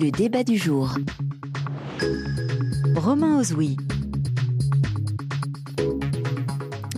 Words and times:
Le 0.00 0.12
débat 0.12 0.44
du 0.44 0.56
jour. 0.56 0.94
Romain 2.94 3.40
Ozoui. 3.40 3.76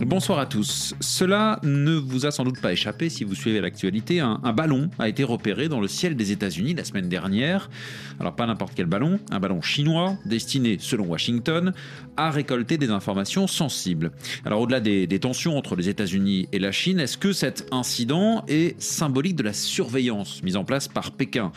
Bonsoir 0.05 0.37
à 0.37 0.45
tous. 0.45 0.93
Cela 0.99 1.59
ne 1.63 1.95
vous 1.95 2.27
a 2.27 2.31
sans 2.31 2.43
doute 2.43 2.61
pas 2.61 2.71
échappé 2.71 3.09
si 3.09 3.23
vous 3.23 3.33
suivez 3.33 3.59
l'actualité. 3.59 4.19
Un, 4.19 4.37
ballon 4.53 4.91
a 4.99 5.09
été 5.09 5.23
repéré 5.23 5.67
dans 5.67 5.79
le 5.79 5.87
ciel 5.87 6.15
des 6.15 6.31
États-Unis 6.31 6.75
la 6.75 6.83
semaine 6.83 7.09
dernière. 7.09 7.71
Alors 8.19 8.35
pas 8.35 8.45
n'importe 8.45 8.73
quel 8.75 8.85
ballon, 8.85 9.19
un 9.31 9.39
ballon 9.39 9.63
chinois 9.63 10.15
destiné, 10.25 10.77
selon 10.79 11.07
Washington, 11.07 11.73
à 12.17 12.29
récolter 12.29 12.77
des 12.77 12.91
informations 12.91 13.47
sensibles. 13.47 14.11
Alors 14.45 14.61
au-delà 14.61 14.79
des, 14.79 15.07
des 15.07 15.19
tensions 15.19 15.57
entre 15.57 15.75
les 15.75 15.89
États-Unis 15.89 16.49
et 16.51 16.59
la 16.59 16.71
Chine, 16.71 16.99
est-ce 16.99 17.17
que 17.17 17.33
cet 17.33 17.67
incident 17.71 18.43
est 18.47 18.79
symbolique 18.79 19.37
de 19.37 19.43
la 19.43 19.53
surveillance 19.53 20.43
mise 20.43 20.55
en 20.55 20.65
place 20.65 20.87
par 20.87 21.11
Pékin? 21.13 21.51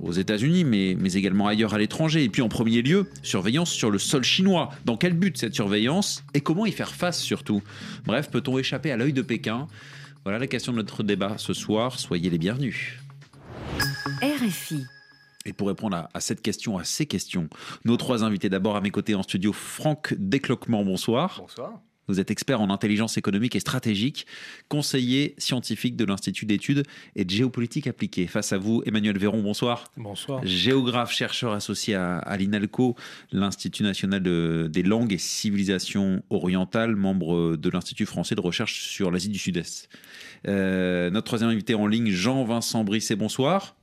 Aux 0.00 0.12
États-Unis, 0.12 0.64
mais, 0.64 0.96
mais 0.98 1.14
également 1.14 1.46
ailleurs 1.46 1.74
à 1.74 1.78
l'étranger. 1.78 2.24
Et 2.24 2.28
puis 2.28 2.42
en 2.42 2.48
premier 2.48 2.82
lieu, 2.82 3.08
surveillance 3.22 3.70
sur 3.70 3.90
le 3.90 3.98
sol 3.98 4.24
chinois. 4.24 4.70
Dans 4.84 4.96
quel 4.96 5.14
but 5.14 5.36
cette 5.36 5.54
surveillance? 5.54 6.24
Et 6.34 6.40
comment 6.40 6.66
y 6.66 6.72
faire 6.72 6.94
face 6.94 7.20
surtout? 7.20 7.62
Bref, 8.04 8.30
peut-on 8.30 8.58
échapper 8.58 8.92
à 8.92 8.96
l'œil 8.96 9.12
de 9.12 9.22
Pékin? 9.22 9.66
Voilà 10.24 10.38
la 10.38 10.46
question 10.46 10.72
de 10.72 10.78
notre 10.78 11.02
débat 11.02 11.34
ce 11.38 11.52
soir. 11.52 11.98
Soyez 11.98 12.30
les 12.30 12.38
bienvenus. 12.38 12.98
RFI. 14.22 14.84
Et 15.44 15.52
pour 15.52 15.68
répondre 15.68 15.96
à, 15.96 16.08
à 16.12 16.20
cette 16.20 16.42
question, 16.42 16.76
à 16.76 16.84
ces 16.84 17.06
questions, 17.06 17.48
nos 17.84 17.96
trois 17.96 18.24
invités 18.24 18.48
d'abord 18.48 18.74
à 18.76 18.80
mes 18.80 18.90
côtés 18.90 19.14
en 19.14 19.22
studio, 19.22 19.52
Franck 19.52 20.14
Décloquement, 20.18 20.84
bonsoir. 20.84 21.38
Bonsoir. 21.40 21.80
Vous 22.08 22.20
êtes 22.20 22.30
expert 22.30 22.60
en 22.60 22.70
intelligence 22.70 23.16
économique 23.18 23.56
et 23.56 23.60
stratégique, 23.60 24.26
conseiller 24.68 25.34
scientifique 25.38 25.96
de 25.96 26.04
l'Institut 26.04 26.46
d'études 26.46 26.84
et 27.16 27.24
de 27.24 27.30
géopolitique 27.30 27.86
appliquée. 27.86 28.26
Face 28.26 28.52
à 28.52 28.58
vous, 28.58 28.82
Emmanuel 28.86 29.18
Véron, 29.18 29.42
bonsoir. 29.42 29.84
Bonsoir. 29.96 30.40
Géographe, 30.44 31.12
chercheur 31.12 31.52
associé 31.52 31.94
à, 31.94 32.18
à 32.18 32.36
l'INALCO, 32.36 32.96
l'Institut 33.32 33.82
national 33.82 34.22
de- 34.22 34.68
des 34.72 34.82
langues 34.82 35.12
et 35.12 35.18
civilisations 35.18 36.22
orientales, 36.30 36.96
membre 36.96 37.56
de 37.56 37.70
l'Institut 37.70 38.06
français 38.06 38.34
de 38.34 38.40
recherche 38.40 38.88
sur 38.88 39.10
l'Asie 39.10 39.28
du 39.28 39.38
Sud-Est. 39.38 39.88
Euh, 40.48 41.10
notre 41.10 41.26
troisième 41.26 41.50
invité 41.50 41.74
en 41.74 41.86
ligne, 41.86 42.10
Jean-Vincent 42.10 42.84
Brisset, 42.84 43.16
bonsoir. 43.16 43.75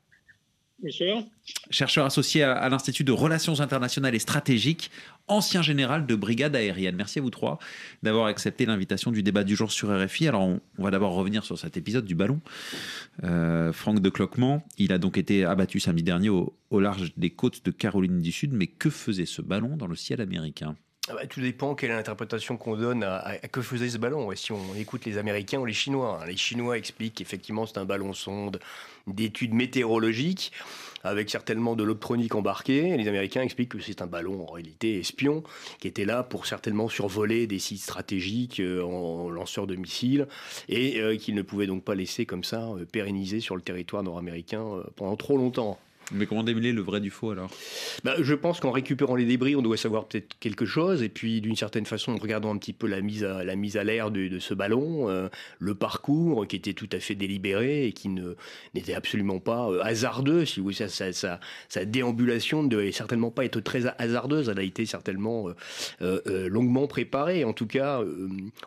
Chercheur 1.69 2.05
associé 2.05 2.43
à, 2.43 2.67
l'Institut 2.69 3.03
de 3.03 3.11
relations 3.11 3.59
internationales 3.59 4.15
et 4.15 4.19
stratégiques, 4.19 4.91
ancien 5.27 5.61
général 5.61 6.05
de 6.05 6.15
brigade 6.15 6.55
aérienne. 6.55 6.95
Merci 6.95 7.19
à 7.19 7.21
vous 7.21 7.29
trois 7.29 7.59
d'avoir 8.01 8.27
accepté 8.27 8.65
l'invitation 8.65 9.11
du 9.11 9.23
débat 9.23 9.43
du 9.43 9.55
jour 9.55 9.71
sur 9.71 9.89
RFI. 9.89 10.27
Alors, 10.27 10.43
on, 10.43 10.83
va 10.83 10.91
d'abord 10.91 11.13
revenir 11.13 11.43
sur 11.43 11.57
cet 11.57 11.77
épisode 11.77 12.05
du 12.05 12.15
ballon. 12.15 12.39
Euh, 13.23 13.71
Franck 13.73 13.99
de 13.99 14.09
Cloquement, 14.09 14.65
il 14.77 14.91
a 14.93 14.97
donc 14.97 15.17
été 15.17 15.45
abattu 15.45 15.79
samedi 15.79 16.03
dernier 16.03 16.29
au 16.29 16.79
large 16.79 17.13
des 17.17 17.29
côtes 17.29 17.63
de 17.65 17.71
Caroline 17.71 18.21
du 18.21 18.31
Sud. 18.31 18.53
Mais 18.53 18.67
que 18.67 18.89
faisait 18.89 19.25
ce 19.25 19.41
ballon 19.41 19.77
dans 19.77 19.87
le 19.87 19.95
ciel 19.95 20.21
américain? 20.21 20.75
Ah 21.09 21.15
bah, 21.15 21.27
tout 21.27 21.41
dépend 21.41 21.75
quelle 21.75 21.91
est 21.91 21.95
l'interprétation 21.95 22.55
qu'on 22.55 22.77
donne 22.77 23.03
à, 23.03 23.37
que 23.51 23.61
faisait 23.61 23.89
ce 23.89 23.97
ballon. 23.97 24.31
Et 24.31 24.37
si 24.37 24.53
on 24.53 24.73
écoute 24.75 25.03
les 25.03 25.17
Américains 25.17 25.59
ou 25.59 25.65
les 25.65 25.73
Chinois, 25.73 26.19
hein. 26.21 26.25
les 26.25 26.37
Chinois 26.37 26.77
expliquent 26.77 27.15
qu'effectivement 27.15 27.65
c'est 27.65 27.77
un 27.77 27.83
ballon 27.83 28.13
sonde 28.13 28.61
d'études 29.05 29.53
météorologiques 29.53 30.53
avec 31.03 31.29
certainement 31.29 31.75
de 31.75 31.83
l'optronique 31.83 32.35
embarquée. 32.35 32.95
Les 32.95 33.09
Américains 33.09 33.41
expliquent 33.41 33.73
que 33.73 33.81
c'est 33.81 34.01
un 34.01 34.07
ballon 34.07 34.47
en 34.47 34.53
réalité 34.53 34.97
espion 34.97 35.43
qui 35.79 35.89
était 35.89 36.05
là 36.05 36.23
pour 36.23 36.45
certainement 36.45 36.87
survoler 36.87 37.47
des 37.47 37.59
sites 37.59 37.81
stratégiques 37.81 38.61
euh, 38.61 38.81
en 38.81 39.29
lanceur 39.29 39.67
de 39.67 39.75
missiles 39.75 40.27
et 40.69 41.01
euh, 41.01 41.17
qu'il 41.17 41.35
ne 41.35 41.41
pouvait 41.41 41.67
donc 41.67 41.83
pas 41.83 41.95
laisser 41.95 42.25
comme 42.25 42.45
ça 42.45 42.69
euh, 42.69 42.85
pérenniser 42.85 43.41
sur 43.41 43.57
le 43.57 43.61
territoire 43.61 44.03
nord-américain 44.03 44.63
euh, 44.63 44.83
pendant 44.95 45.17
trop 45.17 45.35
longtemps. 45.35 45.77
Mais 46.13 46.25
comment 46.25 46.43
démêler 46.43 46.71
le 46.71 46.81
vrai 46.81 46.99
du 46.99 47.09
faux 47.09 47.31
alors? 47.31 47.49
Bah, 48.03 48.13
je 48.21 48.33
pense 48.33 48.59
qu'en 48.59 48.71
récupérant 48.71 49.15
les 49.15 49.25
débris, 49.25 49.55
on 49.55 49.61
doit 49.61 49.77
savoir 49.77 50.05
peut-être 50.07 50.35
quelque 50.39 50.65
chose. 50.65 51.01
Et 51.03 51.09
puis, 51.09 51.41
d'une 51.41 51.55
certaine 51.55 51.85
façon, 51.85 52.13
en 52.13 52.17
regardant 52.17 52.53
un 52.53 52.57
petit 52.57 52.73
peu 52.73 52.87
la 52.87 53.01
mise 53.01 53.23
à, 53.23 53.43
la 53.43 53.55
mise 53.55 53.77
à 53.77 53.83
l'air 53.83 54.11
de, 54.11 54.27
de 54.27 54.39
ce 54.39 54.53
ballon, 54.53 55.09
euh, 55.09 55.27
le 55.59 55.75
parcours 55.75 56.47
qui 56.47 56.55
était 56.55 56.73
tout 56.73 56.89
à 56.91 56.99
fait 56.99 57.15
délibéré 57.15 57.87
et 57.87 57.93
qui 57.93 58.09
ne, 58.09 58.35
n'était 58.75 58.93
absolument 58.93 59.39
pas 59.39 59.69
euh, 59.69 59.81
hasardeux. 59.83 60.45
Si 60.45 60.59
vous 60.59 60.69
voulez, 60.71 60.87
sa, 60.87 61.85
déambulation 61.85 62.63
ne 62.63 62.69
devait 62.69 62.91
certainement 62.91 63.31
pas 63.31 63.45
être 63.45 63.59
très 63.59 63.85
hasardeuse. 63.97 64.49
Elle 64.49 64.59
a 64.59 64.63
été 64.63 64.85
certainement 64.85 65.47
euh, 66.01 66.49
longuement 66.49 66.87
préparée, 66.87 67.43
en 67.43 67.53
tout 67.53 67.67
cas 67.67 68.01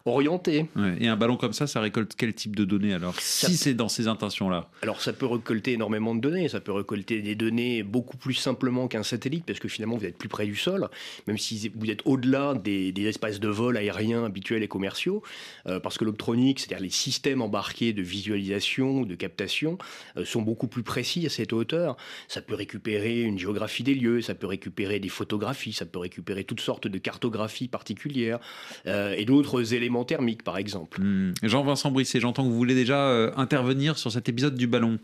orientée. 0.05 0.67
Ouais, 0.77 0.97
Et 1.01 1.09
un 1.09 1.17
ballon 1.17 1.37
comme 1.37 1.53
ça, 1.53 1.67
ça 1.67 1.81
récolte 1.81 2.13
quel 2.17 2.35
type 2.35 2.57
de 2.57 2.65
données 2.65 2.93
alors? 2.95 3.15
Ça- 3.21 3.47
Si 3.49 3.57
c'est 3.57 3.75
dans 3.75 3.89
ces 3.89 4.09
intentions-là? 4.09 4.69
Alors 4.83 5.01
ça 5.01 5.13
peut 5.13 5.27
récolter 5.27 5.73
énormément 5.73 6.15
de 6.15 6.21
données, 6.21 6.49
ça 6.49 6.61
peut 6.61 6.73
récolter 6.73 7.23
des 7.23 7.35
données 7.37 7.83
beaucoup 7.83 8.17
plus 8.17 8.35
simplement 8.35 8.89
qu'un 8.89 9.03
satellite, 9.03 9.45
parce 9.47 9.59
que 9.59 9.69
finalement 9.69 9.97
vous 9.97 10.05
êtes 10.05 10.19
plus 10.19 10.29
près 10.29 10.47
du 10.47 10.57
sol, 10.57 10.89
même 11.27 11.39
si 11.39 11.71
vous 11.75 11.91
êtes 11.91 12.03
au-delà 12.05 12.55
des, 12.55 12.93
espaces 13.07 13.39
de 13.39 13.49
vol 13.49 13.77
aériens 13.77 14.25
habituels 14.25 14.63
et 14.63 14.69
commerciaux, 14.69 15.23
euh, 15.67 15.79
parce 15.79 15.97
que 15.97 16.05
l'optronique, 16.05 16.59
c'est-à-dire 16.61 16.83
les 16.83 16.91
systèmes 16.91 17.41
embarqués 17.41 17.93
de 17.93 18.03
visualisation, 18.03 19.03
de 19.03 19.15
captation, 19.15 19.79
euh, 20.17 20.25
sont 20.25 20.43
beaucoup 20.43 20.67
plus 20.67 20.83
précis 20.83 21.25
à 21.27 21.29
cette 21.29 21.53
hauteur. 21.53 21.97
Ça 22.27 22.41
peut 22.41 22.55
récupérer 22.55 23.23
une 23.23 23.39
géographie 23.39 23.85
des 23.85 23.95
lieux, 23.95 24.23
ça 24.23 24.35
peut 24.35 24.47
récupérer 24.47 24.99
des 24.99 25.09
photographies, 25.09 25.73
ça 25.73 25.87
peut 25.87 26.01
récupérer 26.01 26.45
toutes 26.45 26.61
sortes 26.61 26.89
de 26.89 26.99
cartographies 26.99 27.69
particulières, 27.69 28.41
euh, 28.87 29.15
et 29.17 29.25
d'autres 29.25 29.75
éléments 29.75 30.05
thermiques 30.05 30.43
par 30.43 30.59
exemple. 30.59 31.01
Hmm. 31.01 31.35
Jean-Vincent 31.43 31.91
Brisset, 31.91 32.21
j'entends 32.21 32.45
que 32.45 32.49
vous 32.49 32.57
voulez 32.57 32.75
déjà 32.75 33.33
intervenir 33.37 33.99
sur 33.99 34.11
cet 34.11 34.29
épisode 34.29 34.57
du 34.57 34.67
ballon. 34.67 34.99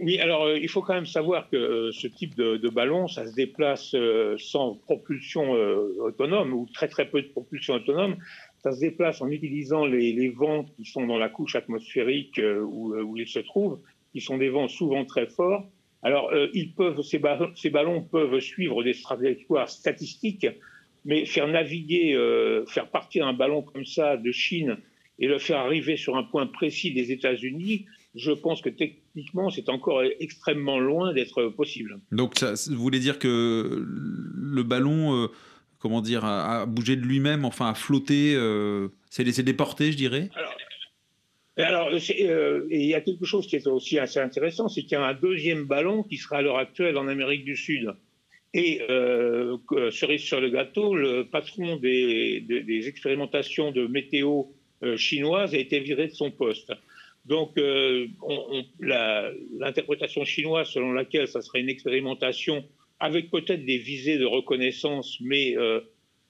Oui, 0.00 0.18
alors 0.18 0.44
euh, 0.44 0.58
il 0.58 0.68
faut 0.68 0.82
quand 0.82 0.94
même 0.94 1.06
savoir 1.06 1.48
que 1.48 1.56
euh, 1.56 1.92
ce 1.92 2.06
type 2.06 2.34
de, 2.36 2.68
ballon, 2.68 3.08
ça 3.08 3.26
se 3.26 3.34
déplace 3.34 3.94
euh, 3.94 4.36
sans 4.38 4.74
propulsion 4.74 5.52
autonome 5.52 6.52
ou 6.52 6.68
très 6.72 6.88
très 6.88 7.08
peu 7.08 7.22
de 7.22 7.28
propulsion 7.28 7.74
autonome. 7.74 8.16
Ça 8.62 8.72
se 8.72 8.80
déplace 8.80 9.22
en 9.22 9.30
utilisant 9.30 9.86
les, 9.86 10.28
vents 10.28 10.64
qui 10.76 10.84
sont 10.84 11.06
dans 11.06 11.16
la 11.16 11.28
couche 11.28 11.56
atmosphérique 11.56 12.40
où, 12.40 12.94
où 12.94 13.16
ils 13.16 13.28
se 13.28 13.38
trouvent, 13.38 13.80
qui 14.12 14.20
sont 14.20 14.36
des 14.36 14.50
vents 14.50 14.68
souvent 14.68 15.04
très 15.04 15.26
forts. 15.26 15.66
Alors 16.02 16.32
ils 16.52 16.74
peuvent, 16.74 17.00
ces, 17.02 17.18
ballons, 17.18 17.50
ces 17.56 17.70
ballons 17.70 18.02
peuvent 18.02 18.40
suivre 18.40 18.82
des 18.82 18.94
trajectoires 18.94 19.68
statistiques, 19.68 20.46
mais 21.04 21.24
faire 21.24 21.48
naviguer, 21.48 22.14
faire 22.66 22.90
partir 22.90 23.26
un 23.26 23.32
ballon 23.32 23.62
comme 23.62 23.86
ça 23.86 24.16
de 24.16 24.32
Chine 24.32 24.76
et 25.18 25.28
le 25.28 25.38
faire 25.38 25.58
arriver 25.58 25.96
sur 25.96 26.16
un 26.16 26.24
point 26.24 26.46
précis 26.46 26.92
des 26.92 27.10
États-Unis, 27.10 27.86
je 28.14 28.32
pense 28.32 28.60
que 28.60 28.68
techniquement, 29.18 29.50
c'est 29.50 29.68
encore 29.68 30.02
extrêmement 30.20 30.78
loin 30.78 31.12
d'être 31.12 31.48
possible. 31.48 32.00
Donc, 32.12 32.38
ça, 32.38 32.54
vous 32.70 32.76
voulez 32.82 33.00
dire 33.00 33.18
que 33.18 33.84
le 33.84 34.62
ballon, 34.62 35.24
euh, 35.24 35.26
comment 35.78 36.00
dire, 36.00 36.24
a, 36.24 36.62
a 36.62 36.66
bougé 36.66 36.96
de 36.96 37.02
lui-même, 37.02 37.44
enfin 37.44 37.68
a 37.70 37.74
flotté, 37.74 38.34
euh, 38.36 38.88
s'est 39.10 39.24
laissé 39.24 39.42
déporter, 39.42 39.92
je 39.92 39.96
dirais? 39.96 40.30
Alors, 41.56 41.88
euh, 41.92 42.66
et 42.70 42.80
il 42.84 42.86
y 42.88 42.94
a 42.94 43.00
quelque 43.00 43.24
chose 43.24 43.46
qui 43.48 43.56
est 43.56 43.66
aussi 43.66 43.98
assez 43.98 44.20
intéressant, 44.20 44.68
c'est 44.68 44.82
qu'il 44.82 44.92
y 44.92 44.94
a 44.94 45.04
un 45.04 45.14
deuxième 45.14 45.64
ballon 45.64 46.04
qui 46.04 46.16
sera 46.16 46.36
à 46.38 46.42
l'heure 46.42 46.58
actuelle 46.58 46.96
en 46.96 47.08
Amérique 47.08 47.44
du 47.44 47.56
Sud. 47.56 47.92
Et 48.54 48.80
cerise 49.90 50.22
sur 50.22 50.40
le 50.40 50.48
gâteau, 50.48 50.94
le 50.94 51.24
patron 51.24 51.76
des, 51.76 52.40
des- 52.48 52.62
des 52.62 52.88
expérimentations 52.88 53.72
de 53.72 53.86
météo 53.86 54.44
chinoises 54.96 55.52
a 55.54 55.58
été 55.58 55.80
viré 55.80 56.06
de 56.06 56.14
son 56.14 56.30
poste. 56.30 56.72
Donc, 57.28 57.58
euh, 57.58 58.06
l'interprétation 58.80 60.24
chinoise 60.24 60.68
selon 60.68 60.92
laquelle 60.92 61.28
ça 61.28 61.42
serait 61.42 61.60
une 61.60 61.68
expérimentation 61.68 62.64
avec 63.00 63.30
peut-être 63.30 63.64
des 63.64 63.78
visées 63.78 64.18
de 64.18 64.24
reconnaissance, 64.24 65.18
mais 65.20 65.56
euh, 65.56 65.80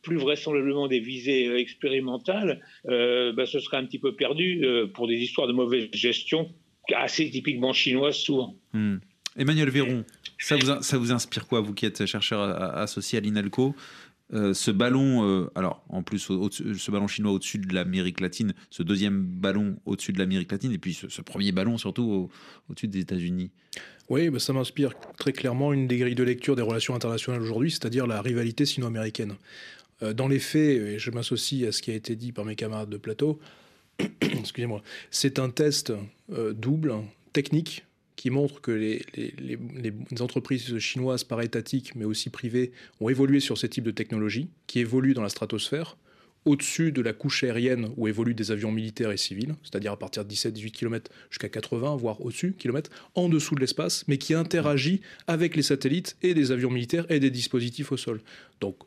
plus 0.02 0.16
vraisemblablement 0.16 0.88
des 0.88 1.00
visées 1.00 1.46
euh, 1.46 1.58
expérimentales, 1.58 2.60
euh, 2.88 3.32
bah, 3.32 3.46
ce 3.46 3.60
serait 3.60 3.76
un 3.76 3.84
petit 3.84 3.98
peu 3.98 4.14
perdu 4.14 4.64
pour 4.94 5.06
des 5.06 5.16
histoires 5.16 5.46
de 5.46 5.52
mauvaise 5.52 5.88
gestion 5.92 6.52
assez 6.94 7.30
typiquement 7.30 7.72
chinoises 7.72 8.16
souvent. 8.16 8.56
Hmm. 8.72 8.96
Emmanuel 9.36 9.70
Véron, 9.70 10.04
ça 10.38 10.56
vous, 10.56 10.82
ça 10.82 10.98
vous 10.98 11.12
inspire 11.12 11.46
quoi, 11.46 11.60
vous 11.60 11.72
qui 11.72 11.86
êtes 11.86 12.06
chercheur 12.06 12.40
associé 12.40 13.18
à 13.18 13.20
l'INALCO? 13.20 13.74
Euh, 14.34 14.52
ce 14.52 14.70
ballon, 14.70 15.26
euh, 15.26 15.50
alors 15.54 15.82
en 15.88 16.02
plus, 16.02 16.18
ce 16.18 16.90
ballon 16.90 17.06
chinois 17.06 17.32
au-dessus 17.32 17.58
de 17.58 17.74
l'Amérique 17.74 18.20
latine, 18.20 18.52
ce 18.68 18.82
deuxième 18.82 19.22
ballon 19.22 19.78
au-dessus 19.86 20.12
de 20.12 20.18
l'Amérique 20.18 20.52
latine, 20.52 20.72
et 20.72 20.78
puis 20.78 20.92
ce, 20.94 21.22
premier 21.22 21.50
ballon 21.52 21.78
surtout 21.78 22.02
au- 22.02 22.30
au-dessus 22.68 22.88
des 22.88 23.00
États-Unis. 23.00 23.50
Oui, 24.10 24.28
ça 24.38 24.52
m'inspire 24.52 24.92
très 25.18 25.32
clairement 25.32 25.72
une 25.72 25.86
des 25.86 25.96
grilles 25.98 26.14
de 26.14 26.22
lecture 26.24 26.56
des 26.56 26.62
relations 26.62 26.94
internationales 26.94 27.40
aujourd'hui, 27.42 27.70
c'est-à-dire 27.70 28.06
la 28.06 28.20
rivalité 28.20 28.66
sino-américaine. 28.66 29.34
Euh, 30.02 30.12
dans 30.12 30.28
les 30.28 30.38
faits, 30.38 30.80
et 30.80 30.98
je 30.98 31.10
m'associe 31.10 31.66
à 31.66 31.72
ce 31.72 31.80
qui 31.82 31.90
a 31.90 31.94
été 31.94 32.14
dit 32.14 32.32
par 32.32 32.44
mes 32.44 32.54
camarades 32.54 32.90
de 32.90 32.98
plateau, 32.98 33.38
excusez-moi, 34.20 34.82
c'est 35.10 35.38
un 35.38 35.48
test 35.50 35.92
double, 36.28 36.94
technique, 37.32 37.84
qui 38.18 38.30
montre 38.30 38.60
que 38.60 38.72
les, 38.72 39.00
entreprises 40.20 40.76
chinoises 40.78 41.22
par 41.22 41.40
étatiques, 41.40 41.94
mais 41.94 42.04
aussi 42.04 42.30
privées, 42.30 42.72
ont 43.00 43.08
évolué 43.08 43.38
sur 43.38 43.56
ces 43.56 43.68
types 43.68 43.84
de 43.84 43.92
technologies, 43.92 44.48
qui 44.66 44.80
évoluent 44.80 45.14
dans 45.14 45.22
la 45.22 45.28
stratosphère, 45.28 45.96
au-dessus 46.44 46.90
de 46.90 47.00
la 47.00 47.12
couche 47.12 47.44
aérienne 47.44 47.90
où 47.96 48.08
évoluent 48.08 48.34
des 48.34 48.50
avions 48.50 48.72
militaires 48.72 49.12
et 49.12 49.16
civils, 49.16 49.54
c'est-à-dire 49.62 49.92
à 49.92 49.98
partir 49.98 50.24
de 50.24 50.34
17-18 50.34 50.70
km 50.72 51.12
jusqu'à 51.30 51.48
80, 51.48 51.94
voire 51.94 52.20
au-dessus 52.20 52.54
kilomètres, 52.58 52.90
en 53.14 53.28
dessous 53.28 53.54
de 53.54 53.60
l'espace, 53.60 54.04
mais 54.08 54.18
qui 54.18 54.34
interagit 54.34 55.00
avec 55.28 55.54
les 55.54 55.62
satellites 55.62 56.16
et 56.22 56.34
des 56.34 56.50
avions 56.50 56.70
militaires 56.70 57.06
et 57.10 57.20
des 57.20 57.30
dispositifs 57.30 57.92
au 57.92 57.96
sol. 57.96 58.20
Donc 58.60 58.78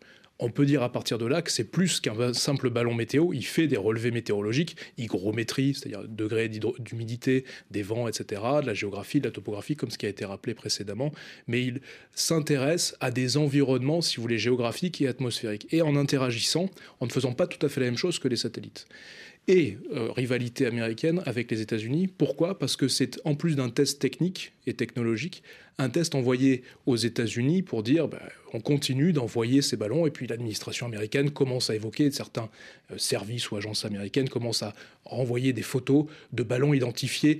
on 0.41 0.49
peut 0.49 0.65
dire 0.65 0.81
à 0.83 0.91
partir 0.91 1.17
de 1.17 1.25
là 1.25 1.41
que 1.41 1.51
c'est 1.51 1.63
plus 1.63 1.99
qu'un 2.01 2.33
simple 2.33 2.69
ballon 2.69 2.93
météo. 2.93 3.31
Il 3.31 3.45
fait 3.45 3.67
des 3.67 3.77
relevés 3.77 4.11
météorologiques, 4.11 4.75
hygrométrie, 4.97 5.75
c'est-à-dire 5.75 6.03
degré 6.07 6.49
d'humidité, 6.49 7.45
des 7.69 7.83
vents, 7.83 8.07
etc., 8.07 8.41
de 8.61 8.65
la 8.65 8.73
géographie, 8.73 9.19
de 9.19 9.25
la 9.25 9.31
topographie, 9.31 9.75
comme 9.75 9.91
ce 9.91 9.97
qui 9.97 10.07
a 10.07 10.09
été 10.09 10.25
rappelé 10.25 10.55
précédemment. 10.55 11.13
Mais 11.47 11.63
il 11.63 11.81
s'intéresse 12.13 12.95
à 12.99 13.11
des 13.11 13.37
environnements, 13.37 14.01
si 14.01 14.17
vous 14.17 14.23
voulez, 14.23 14.39
géographiques 14.39 14.99
et 15.01 15.07
atmosphériques. 15.07 15.67
Et 15.71 15.83
en 15.83 15.95
interagissant, 15.95 16.69
en 16.99 17.05
ne 17.05 17.11
faisant 17.11 17.33
pas 17.33 17.45
tout 17.45 17.63
à 17.63 17.69
fait 17.69 17.79
la 17.79 17.85
même 17.85 17.97
chose 17.97 18.17
que 18.17 18.27
les 18.27 18.35
satellites 18.35 18.87
et 19.47 19.77
euh, 19.91 20.11
rivalité 20.11 20.65
américaine 20.65 21.21
avec 21.25 21.49
les 21.49 21.61
États-Unis. 21.61 22.07
Pourquoi? 22.07 22.59
Parce 22.59 22.75
que 22.75 22.87
c'est 22.87 23.19
en 23.25 23.35
plus 23.35 23.55
d'un 23.55 23.69
test 23.69 23.99
technique 23.99 24.53
et 24.67 24.73
technologique, 24.73 25.43
un 25.77 25.89
test 25.89 26.13
envoyé 26.13 26.63
aux 26.85 26.95
États-Unis 26.95 27.63
pour 27.63 27.81
dire 27.81 28.07
bah, 28.07 28.21
on 28.53 28.59
continue 28.59 29.13
d'envoyer 29.13 29.61
ces 29.61 29.77
ballons 29.77 30.05
et 30.05 30.11
puis 30.11 30.27
l'administration 30.27 30.85
américaine 30.85 31.31
commence 31.31 31.69
à 31.69 31.75
évoquer 31.75 32.11
certains 32.11 32.49
euh, 32.91 32.97
services 32.97 33.49
ou 33.49 33.57
agences 33.57 33.83
américaines 33.83 34.29
commencent 34.29 34.63
à 34.63 34.73
renvoyer 35.05 35.53
des 35.53 35.63
photos 35.63 36.05
de 36.33 36.43
ballons 36.43 36.73
identifiés 36.73 37.39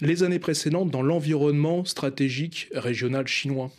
les 0.00 0.22
années 0.22 0.38
précédentes 0.38 0.90
dans 0.90 1.02
l'environnement 1.02 1.84
stratégique 1.84 2.68
régional 2.72 3.26
chinois. 3.26 3.70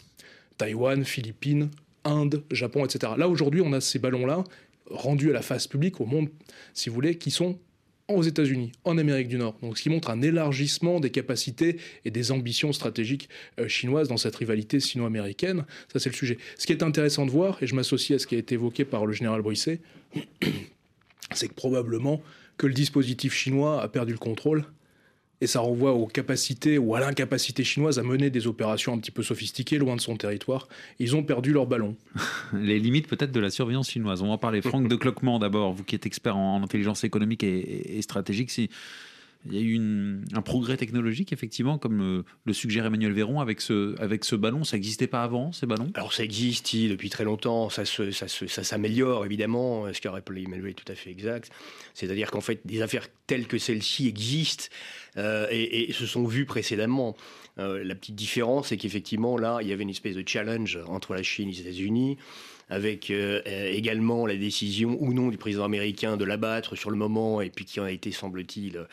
Taïwan, 0.58 1.04
Philippines, 1.06 1.70
Inde, 2.04 2.44
Japon, 2.52 2.86
etc. 2.86 3.14
Là 3.18 3.28
aujourd'hui 3.28 3.62
on 3.62 3.74
a 3.74 3.82
ces 3.82 3.98
ballons-là 3.98 4.44
rendus 4.90 5.30
à 5.30 5.34
la 5.34 5.42
face 5.42 5.68
publique, 5.68 6.02
au 6.02 6.06
monde, 6.06 6.30
si 6.74 6.90
vous 6.90 6.96
voulez, 6.96 7.18
qui 7.18 7.32
sont 7.32 7.60
aux 8.08 8.24
États-Unis, 8.24 8.72
en 8.84 8.98
Amérique 8.98 9.28
du 9.28 9.38
Nord. 9.38 9.56
Donc, 9.62 9.78
ce 9.78 9.84
qui 9.84 9.90
montre 9.90 10.10
un 10.10 10.22
élargissement 10.22 11.00
des 11.00 11.12
capacités 11.12 11.78
et 12.06 12.12
des 12.12 12.32
ambitions 12.32 12.74
stratégiques 12.74 13.30
euh, 13.60 13.68
chinoises 13.68 14.08
dans 14.08 14.18
cette 14.18 14.36
rivalité 14.36 14.80
sino-américaine. 14.80 15.66
Ça, 15.94 16.00
c'est 16.00 16.10
le 16.10 16.16
sujet. 16.16 16.38
Ce 16.58 16.66
qui 16.66 16.74
est 16.74 16.84
intéressant 16.84 17.26
de 17.26 17.32
voir, 17.32 17.62
et 17.62 17.68
je 17.68 17.76
m'associe 17.76 18.16
à 18.16 18.20
ce 18.20 18.28
qui 18.28 18.36
a 18.36 18.40
été 18.40 18.56
évoqué 18.56 18.84
par 18.84 19.06
le 19.06 19.14
général 19.14 19.42
Brisset, 19.42 19.82
c'est 21.34 21.48
que 21.48 21.54
probablement 21.54 22.22
que 22.58 22.68
le 22.68 22.74
dispositif 22.74 23.34
chinois 23.34 23.82
a 23.82 23.88
perdu 23.88 24.12
le 24.12 24.18
contrôle 24.18 24.66
et 25.42 25.48
ça 25.48 25.60
renvoie 25.62 25.94
aux 25.94 26.08
capacités 26.08 26.78
ou 26.78 26.96
à 26.96 27.00
l'incapacité 27.00 27.64
chinoise 27.64 28.00
à 28.00 28.04
mener 28.04 28.30
des 28.30 28.48
opérations 28.48 28.94
un 28.94 28.98
petit 28.98 29.12
peu 29.12 29.24
sophistiquées 29.24 29.78
loin 29.78 29.96
de 29.96 30.02
son 30.02 30.18
territoire. 30.18 30.68
Ils 31.00 31.16
ont 31.16 31.24
perdu 31.24 31.54
leur 31.54 31.66
ballon. 31.66 31.96
Les 32.54 32.80
limites 32.80 33.08
peut-être 33.08 33.32
de 33.32 33.40
la 33.40 33.50
surveillance 33.50 33.90
chinoise. 33.90 34.22
On 34.22 34.30
va 34.30 34.38
parler. 34.38 34.62
Franck 34.62 34.88
de 34.88 34.96
Cloquement 34.96 35.40
d'abord, 35.40 35.74
vous 35.74 35.84
qui 35.84 35.96
êtes 35.96 36.06
expert 36.06 36.36
en, 36.36 36.62
intelligence 36.62 37.04
économique 37.04 37.44
et, 37.44 38.02
stratégique. 38.02 38.52
Si 38.52 38.70
il 39.46 39.56
y 39.56 39.58
a 39.58 39.62
eu 39.62 40.22
un 40.34 40.42
progrès 40.42 40.76
technologique, 40.76 41.32
effectivement, 41.32 41.78
comme 41.78 42.02
euh, 42.02 42.24
le 42.46 42.54
suggère 42.54 42.86
Emmanuel 42.86 43.14
Véron 43.14 43.40
avec 43.40 43.62
ce, 43.62 44.36
ballon. 44.36 44.66
Ça 44.66 44.76
n'existait 44.76 45.08
pas 45.08 45.24
avant, 45.24 45.54
ces 45.54 45.66
ballons? 45.66 45.92
Alors, 45.94 46.12
ça 46.12 46.24
existe 46.24 46.76
depuis 46.76 47.10
très 47.10 47.24
longtemps. 47.24 47.70
Ça 47.70 47.86
s'améliore, 47.86 49.26
évidemment. 49.26 49.92
Ce 49.94 50.02
qu'a 50.02 50.12
rappelé 50.12 50.44
Emmanuel 50.44 50.72
est 50.72 50.74
tout 50.74 50.92
à 50.92 50.96
fait 50.96 51.10
exact? 51.10 51.52
C'est-à-dire 51.94 52.32
qu'en 52.32 52.42
fait, 52.42 52.60
des 52.66 52.82
affaires 52.82 53.08
telles 53.28 53.48
que 53.48 53.58
celle-ci 53.58 54.08
existent 54.08 54.66
euh, 55.18 55.48
et, 55.52 55.92
se 55.94 56.06
sont 56.06 56.26
vues 56.26 56.46
précédemment. 56.46 57.16
Euh, 57.60 57.84
la 57.84 57.96
petite 57.96 58.16
différence, 58.16 58.68
c'est 58.68 58.78
qu'effectivement, 58.78 59.38
là, 59.38 59.60
il 59.62 59.68
y 59.68 59.74
avait 59.74 59.84
une 59.84 59.90
espèce 59.90 60.16
de 60.16 60.24
challenge 60.28 60.80
entre 60.88 61.14
la 61.14 61.24
Chine 61.24 61.50
et 61.50 61.54
les 61.54 61.62
États-Unis 61.62 62.18
avec 62.70 63.10
euh, 63.10 63.42
également 63.72 64.26
la 64.26 64.36
décision 64.36 64.98
ou 65.00 65.14
non 65.14 65.30
du 65.30 65.38
président 65.38 65.64
américain 65.64 66.18
de 66.18 66.26
l'abattre 66.26 66.76
sur 66.76 66.92
le 66.92 66.98
moment, 66.98 67.42
et 67.42 67.50
puis 67.50 67.66
qui 67.66 67.80
a 67.80 67.90
été, 67.90 68.12
semble-t-il, 68.12 68.86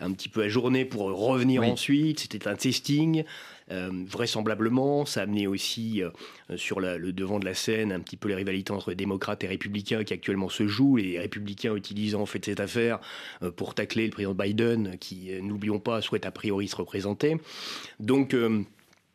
un 0.00 0.12
petit 0.12 0.28
peu 0.28 0.42
ajourné 0.42 0.84
pour 0.84 1.02
revenir 1.02 1.62
ensuite. 1.62 2.20
C'était 2.20 2.48
un 2.48 2.56
testing. 2.56 3.24
Euh, 3.70 3.90
vraisemblablement, 4.08 5.06
ça 5.06 5.20
a 5.20 5.22
amené 5.22 5.46
aussi 5.46 6.02
euh, 6.02 6.10
sur 6.56 6.80
le 6.80 7.12
devant 7.12 7.38
de 7.38 7.44
la 7.44 7.54
scène 7.54 7.92
un 7.92 8.00
petit 8.00 8.16
peu 8.16 8.28
les 8.28 8.34
rivalités 8.34 8.72
entre 8.72 8.92
démocrates 8.94 9.44
et 9.44 9.46
républicains 9.46 10.02
qui 10.02 10.12
actuellement 10.12 10.48
se 10.48 10.66
jouent, 10.66 10.96
les 10.96 11.20
républicains 11.20 11.76
utilisant 11.76 12.22
en 12.22 12.26
fait 12.26 12.44
cette 12.44 12.58
affaire 12.58 12.98
pour 13.54 13.74
tacler 13.74 14.06
le 14.06 14.10
président 14.10 14.34
Biden, 14.34 14.96
qui, 14.98 15.30
n'oublions 15.40 15.78
pas, 15.78 16.00
souhaite 16.00 16.26
a 16.26 16.32
priori 16.32 16.66
se 16.66 16.74
représenter. 16.74 17.36
Donc, 18.00 18.34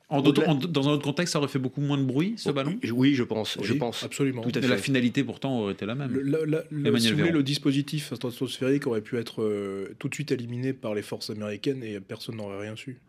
dans 0.09 0.89
un 0.89 0.91
autre 0.91 1.03
contexte, 1.03 1.33
ça 1.33 1.39
aurait 1.39 1.47
fait 1.47 1.59
beaucoup 1.59 1.81
moins 1.81 1.97
de 1.97 2.03
bruit, 2.03 2.35
ce 2.37 2.51
ballon? 2.51 2.77
Oui, 2.93 3.15
je 3.15 3.23
pense. 3.23 3.57
je 3.61 3.73
pense. 3.73 4.03
Absolument. 4.03 4.41
Tout 4.41 4.51
à 4.55 4.61
fait. 4.61 4.67
la 4.67 4.77
finalité, 4.77 5.23
pourtant, 5.23 5.61
aurait 5.61 5.73
été 5.73 5.85
la 5.85 5.95
même. 5.95 6.11
Le, 6.11 6.99
si 6.99 7.11
le 7.11 7.43
dispositif 7.43 8.13
stratosphérique 8.13 8.87
aurait 8.87 9.01
pu 9.01 9.17
être 9.17 9.41
euh, 9.41 9.95
tout 9.99 10.09
de 10.09 10.13
suite 10.13 10.31
éliminé 10.31 10.73
par 10.73 10.93
les 10.93 11.01
forces 11.01 11.29
américaines 11.29 11.83
et 11.83 11.99
personne 11.99 12.37
n'aurait 12.37 12.61
rien 12.61 12.75
su. 12.75 13.01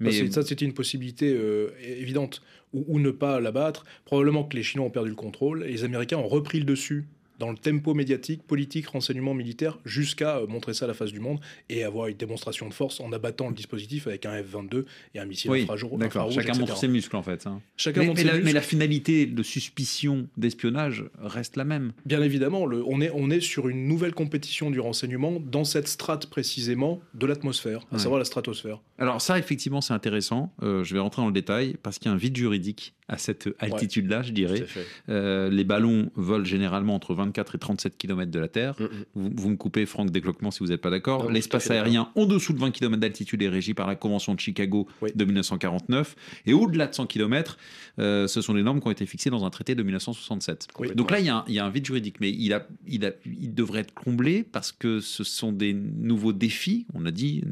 Mais 0.00 0.30
ça, 0.30 0.42
c'était 0.42 0.64
une 0.64 0.74
possibilité 0.74 1.32
euh, 1.32 1.70
évidente. 1.80 2.42
Ou, 2.72 2.84
ou, 2.88 2.98
ne 2.98 3.10
pas 3.10 3.38
l'abattre. 3.38 3.84
Probablement 4.06 4.44
que 4.44 4.56
les 4.56 4.62
Chinois 4.62 4.86
ont 4.86 4.90
perdu 4.90 5.10
le 5.10 5.14
contrôle 5.14 5.62
et 5.64 5.72
les 5.72 5.84
Américains 5.84 6.16
ont 6.16 6.26
repris 6.26 6.58
le 6.58 6.64
dessus 6.64 7.06
dans 7.38 7.50
le 7.50 7.56
tempo 7.56 7.94
médiatique, 7.94 8.42
politique, 8.42 8.86
renseignement 8.88 9.34
militaire, 9.34 9.78
jusqu'à 9.84 10.38
euh, 10.38 10.46
montrer 10.46 10.74
ça 10.74 10.84
à 10.84 10.88
la 10.88 10.94
face 10.94 11.12
du 11.12 11.20
monde 11.20 11.40
et 11.68 11.84
avoir 11.84 12.06
une 12.08 12.16
démonstration 12.16 12.68
de 12.68 12.74
force 12.74 13.00
en 13.00 13.12
abattant 13.12 13.48
le 13.48 13.54
dispositif 13.54 14.06
avec 14.06 14.26
un 14.26 14.40
F-22 14.40 14.84
et 15.14 15.18
un 15.18 15.24
missile 15.24 15.50
oui, 15.50 15.66
infrarouge. 16.00 16.34
Chacun 16.34 16.58
montre 16.58 16.76
ses 16.76 16.88
muscles 16.88 17.16
en 17.16 17.22
fait. 17.22 17.46
Hein. 17.46 17.60
Chacun 17.76 18.00
mais, 18.00 18.06
montre 18.06 18.20
ses 18.20 18.24
la, 18.24 18.32
muscles. 18.32 18.44
mais, 18.46 18.52
la, 18.52 18.60
finalité 18.60 19.26
de 19.26 19.42
suspicion 19.42 20.28
d'espionnage 20.36 21.04
reste 21.20 21.56
la 21.56 21.64
même. 21.64 21.92
Bien 22.06 22.22
évidemment, 22.22 22.66
le, 22.66 22.82
on, 22.86 23.00
est, 23.00 23.10
on 23.14 23.30
est 23.30 23.40
sur 23.40 23.68
une 23.68 23.88
nouvelle 23.88 24.14
compétition 24.14 24.70
du 24.70 24.80
renseignement 24.80 25.40
dans 25.40 25.64
cette 25.64 25.88
strate 25.88 26.26
précisément 26.26 27.00
de 27.14 27.26
l'atmosphère, 27.26 27.86
à 27.92 27.98
savoir 27.98 28.18
la 28.18 28.24
stratosphère. 28.24 28.80
Alors 28.98 29.20
ça, 29.20 29.38
effectivement, 29.38 29.80
c'est 29.80 29.94
intéressant. 29.94 30.52
Euh, 30.62 30.84
je 30.84 30.94
vais 30.94 31.00
rentrer 31.00 31.22
dans 31.22 31.26
le 31.26 31.32
détail 31.32 31.76
parce 31.82 31.98
qu'il 31.98 32.08
y 32.08 32.12
a 32.12 32.14
un 32.14 32.18
vide 32.18 32.36
juridique 32.36 32.94
à 33.08 33.18
cette 33.18 33.48
altitude-là, 33.58 34.22
je 34.22 34.32
dirais. 34.32 34.64
Euh, 35.08 35.50
les 35.50 35.64
ballons 35.64 36.10
volent 36.14 36.44
généralement 36.44 36.94
entre 36.94 37.14
24 37.24 37.54
et 37.54 37.58
37 37.58 37.98
km 37.98 38.30
de 38.30 38.38
la 38.38 38.48
Terre. 38.48 38.74
Mm, 38.78 39.28
vous, 39.34 39.50
me 39.50 39.56
coupez, 39.56 39.86
Franck, 39.86 40.10
décloquement, 40.10 40.50
si 40.50 40.60
vous 40.60 40.66
n'êtes 40.66 40.80
pas 40.80 40.90
d'accord. 40.90 41.30
L'espace 41.30 41.70
aérien 41.70 42.10
en 42.14 42.26
dessous 42.26 42.52
de 42.52 42.58
20 42.58 42.70
km 42.70 43.00
d'altitude 43.00 43.42
est 43.42 43.48
régi 43.48 43.74
par 43.74 43.86
la 43.86 43.96
Convention 43.96 44.34
de 44.34 44.40
Chicago 44.40 44.88
de 45.14 45.24
1949. 45.24 46.16
Et 46.46 46.52
au-delà 46.52 46.86
de 46.86 46.94
100 46.94 47.06
km, 47.06 47.56
euh, 47.98 48.26
ce 48.26 48.40
sont 48.40 48.54
les 48.54 48.62
normes 48.62 48.80
qui 48.80 48.88
ont 48.88 48.92
été 48.92 49.06
fixées 49.06 49.30
dans 49.30 49.44
un 49.44 49.50
traité 49.50 49.74
de 49.74 49.82
1967. 49.82 50.68
Donc 50.94 51.10
là, 51.10 51.20
il 51.20 51.26
y, 51.26 51.58
a 51.58 51.64
un, 51.64 51.70
vide 51.70 51.86
juridique, 51.86 52.16
mais 52.20 52.30
il, 52.30 52.52
a, 52.52 52.66
il, 52.86 53.04
a, 53.04 53.12
il 53.26 53.54
devrait 53.54 53.80
être 53.80 53.94
comblé 53.94 54.42
parce 54.42 54.72
que 54.72 55.00
ce 55.00 55.24
sont 55.24 55.52
des 55.52 55.72
nouveaux 55.72 56.32
défis, 56.32 56.86
on 56.94 57.06
a 57.06 57.10
dit, 57.10 57.42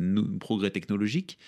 progrès 0.41 0.71
technologiques. 0.71 1.39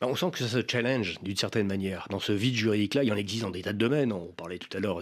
Bah, 0.00 0.08
on 0.10 0.16
sent 0.16 0.30
que 0.32 0.38
ça 0.38 0.48
se 0.48 0.62
challenge 0.66 1.18
d'une 1.22 1.36
certaine 1.36 1.66
manière. 1.66 2.06
Dans 2.10 2.18
ce 2.18 2.32
vide 2.32 2.54
juridique-là, 2.54 3.04
il 3.04 3.08
y 3.08 3.12
en 3.12 3.16
existe 3.16 3.42
dans 3.42 3.50
des 3.50 3.62
tas 3.62 3.72
de 3.72 3.78
domaines. 3.78 4.12
On 4.12 4.26
parlait 4.26 4.58
tout 4.58 4.74
à 4.76 4.80
l'heure 4.80 5.00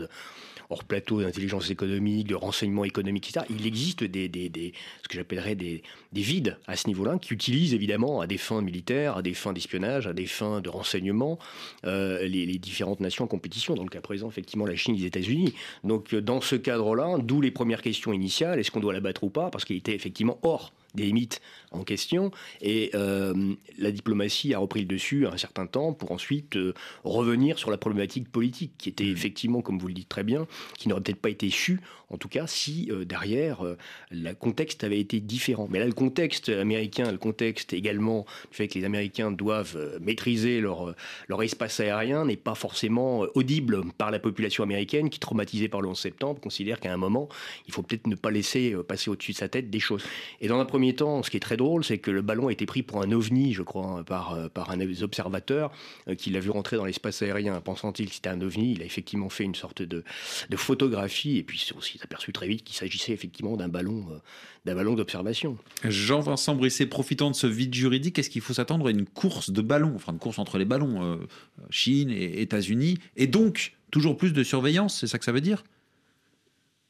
hors 0.73 0.85
plateau 0.85 1.21
d'intelligence 1.21 1.71
économique, 1.71 2.27
de 2.27 2.35
renseignement 2.35 2.85
économique, 2.85 3.29
etc. 3.29 3.47
Il 3.51 3.67
existe 3.67 4.05
des, 4.05 4.73
ce 5.03 5.09
que 5.09 5.15
j'appellerais 5.15 5.55
des, 5.55 5.83
des, 6.13 6.23
vides 6.23 6.57
à 6.67 6.77
ce 6.77 6.89
niveau-là 6.89 7.19
qui 7.21 7.35
utilisent 7.35 7.75
évidemment 7.75 8.21
à 8.21 8.27
des 8.27 8.39
fins 8.39 8.63
militaires, 8.63 9.17
à 9.19 9.23
des 9.23 9.35
fins 9.35 9.53
d'espionnage, 9.53 10.07
à 10.07 10.13
des 10.13 10.27
fins 10.27 10.61
de 10.61 10.69
renseignement 10.69 11.39
euh, 11.85 12.27
les, 12.27 12.47
différentes 12.59 13.01
nations 13.01 13.25
en 13.25 13.29
compétition. 13.29 13.75
Dans 13.75 13.83
le 13.83 13.89
cas 13.89 14.01
présent, 14.01 14.29
effectivement, 14.29 14.67
la 14.67 14.77
Chine 14.77 14.95
et 14.95 14.99
les 14.99 15.07
États-Unis. 15.07 15.55
Donc 15.85 16.15
dans 16.15 16.41
ce 16.41 16.57
cadre-là, 16.57 17.19
d'où 17.19 17.41
les 17.41 17.51
premières 17.51 17.83
questions 17.83 18.13
initiales 18.13 18.59
est-ce 18.59 18.71
qu'on 18.71 18.81
doit 18.81 18.93
la 18.93 19.01
battre 19.01 19.25
ou 19.25 19.31
pas 19.31 19.51
Parce 19.51 19.65
qu'il 19.65 19.77
était 19.77 19.95
effectivement 19.95 20.39
hors 20.43 20.73
des 20.95 21.05
limites 21.05 21.41
en 21.73 21.85
question. 21.85 22.31
Et 22.61 22.91
euh, 22.95 23.55
la 23.79 23.91
diplomatie 23.91 24.55
a 24.55 24.59
repris 24.59 24.81
le 24.81 24.87
dessus 24.87 25.27
un 25.27 25.37
certain 25.37 25.67
temps 25.67 25.93
pour 25.93 26.13
ensuite 26.13 26.57
euh, 26.57 26.75
revenir 27.05 27.59
sur 27.59 27.71
la 27.71 27.77
problématique 27.77 28.31
politique, 28.31 28.73
qui 28.79 28.89
était 28.89 29.05
mmh. 29.05 29.13
effectivement, 29.13 29.63
comme 29.63 29.79
vous 29.79 29.89
le 29.89 29.95
dites 29.95 30.09
très 30.09 30.25
bien, 30.25 30.47
qui 30.79 30.89
n'aurait 30.89 31.03
peut-être 31.03 31.21
pas 31.21 31.31
été 31.31 31.51
su, 31.51 31.81
en 32.11 32.19
tout 32.19 32.29
cas, 32.29 32.47
si 32.47 32.89
euh, 32.91 33.05
derrière, 33.05 33.65
le 34.11 34.33
contexte 34.35 34.85
avait 34.85 35.01
été 35.01 35.21
différent. 35.21 35.67
Mais 35.71 35.79
là, 35.79 35.87
le 35.87 35.93
contexte 35.93 36.51
américain, 36.51 37.11
le 37.11 37.19
contexte 37.19 37.73
également 37.73 38.27
du 38.51 38.57
fait 38.57 38.69
que 38.69 38.79
les 38.79 38.85
Américains 38.85 39.31
doivent 39.31 39.99
maîtriser 40.01 40.61
leur, 40.61 40.95
leur 41.29 41.43
espace 41.43 41.81
aérien 41.81 42.27
n'est 42.27 42.37
pas 42.37 42.55
forcément 42.55 43.21
audible 43.35 43.81
par 43.97 44.11
la 44.11 44.19
population 44.19 44.63
américaine 44.63 45.09
qui, 45.11 45.19
traumatisée 45.19 45.69
par 45.69 45.81
le 45.81 45.89
11 45.89 45.99
septembre, 45.99 46.41
considère 46.41 46.81
qu'à 46.81 46.93
un 46.93 46.97
moment, 46.97 47.29
il 47.67 47.73
faut 47.73 47.83
peut-être 47.83 48.07
ne 48.07 48.15
pas 48.15 48.31
laisser 48.31 48.75
passer 48.87 49.11
au-dessus 49.11 49.33
de 49.33 49.37
sa 49.39 49.49
tête 49.49 49.71
des 49.71 49.81
choses. 49.81 50.05
Et 50.41 50.49
dans 50.49 50.61
un 50.61 50.65
premier 50.65 50.95
temps, 50.95 51.23
ce 51.23 51.31
qui 51.31 51.37
est 51.37 51.41
très 51.41 51.57
c'est 51.83 51.99
que 51.99 52.11
le 52.11 52.23
ballon 52.23 52.49
a 52.49 52.53
été 52.53 52.67
pris 52.67 52.83
pour 52.83 53.03
un 53.03 53.13
ovni, 53.13 53.53
je 53.53 53.63
crois, 53.63 54.05
par, 54.05 54.35
euh, 54.35 54.49
par 54.49 54.71
un 54.71 54.77
des 54.77 55.03
observateurs 55.03 55.71
euh, 56.09 56.15
qui 56.15 56.31
l'a 56.31 56.41
vu 56.41 56.51
rentrer 56.51 56.77
dans 56.77 56.85
l'espace 56.85 57.23
aérien. 57.23 57.61
Pensant-il 57.61 58.09
que 58.09 58.15
c'était 58.15 58.29
un 58.29 58.41
ovni, 58.41 58.73
il 58.73 58.83
a 58.83 58.85
effectivement 58.85 59.29
fait 59.29 59.45
une 59.45 59.55
sorte 59.55 59.83
de, 59.83 60.05
de 60.51 60.57
photographie 60.57 61.39
et 61.39 61.43
puis 61.43 61.59
s'est 61.59 61.75
aussi 61.75 61.99
aperçu 62.03 62.33
très 62.33 62.49
vite 62.49 62.65
qu'il 62.65 62.77
s'agissait 62.77 63.13
effectivement 63.13 63.57
d'un 63.57 63.69
ballon, 63.69 64.07
euh, 64.11 64.95
d'observation. 64.97 65.57
Jean-Vincent 65.85 66.55
Brisset, 66.55 66.87
profitant 66.87 67.31
de 67.31 67.37
ce 67.37 67.47
vide 67.47 67.75
juridique, 67.75 68.19
est-ce 68.19 68.31
qu'il 68.31 68.43
faut 68.43 68.55
s'attendre 68.55 68.89
à 68.89 68.91
une 68.91 69.07
course 69.07 69.51
de 69.51 69.63
ballons, 69.63 69.93
enfin 69.95 70.13
une 70.13 70.19
course 70.19 70.39
entre 70.39 70.59
les 70.59 70.65
ballons, 70.65 71.19
Chine 71.71 72.11
et 72.11 72.43
États-Unis, 72.43 72.99
et 73.17 73.27
donc 73.27 73.75
toujours 73.91 74.17
plus 74.17 74.33
de 74.33 74.43
surveillance, 74.43 74.99
c'est 75.01 75.07
ça 75.07 75.19
que 75.19 75.25
ça 75.25 75.33
veut 75.33 75.41
dire? 75.41 75.65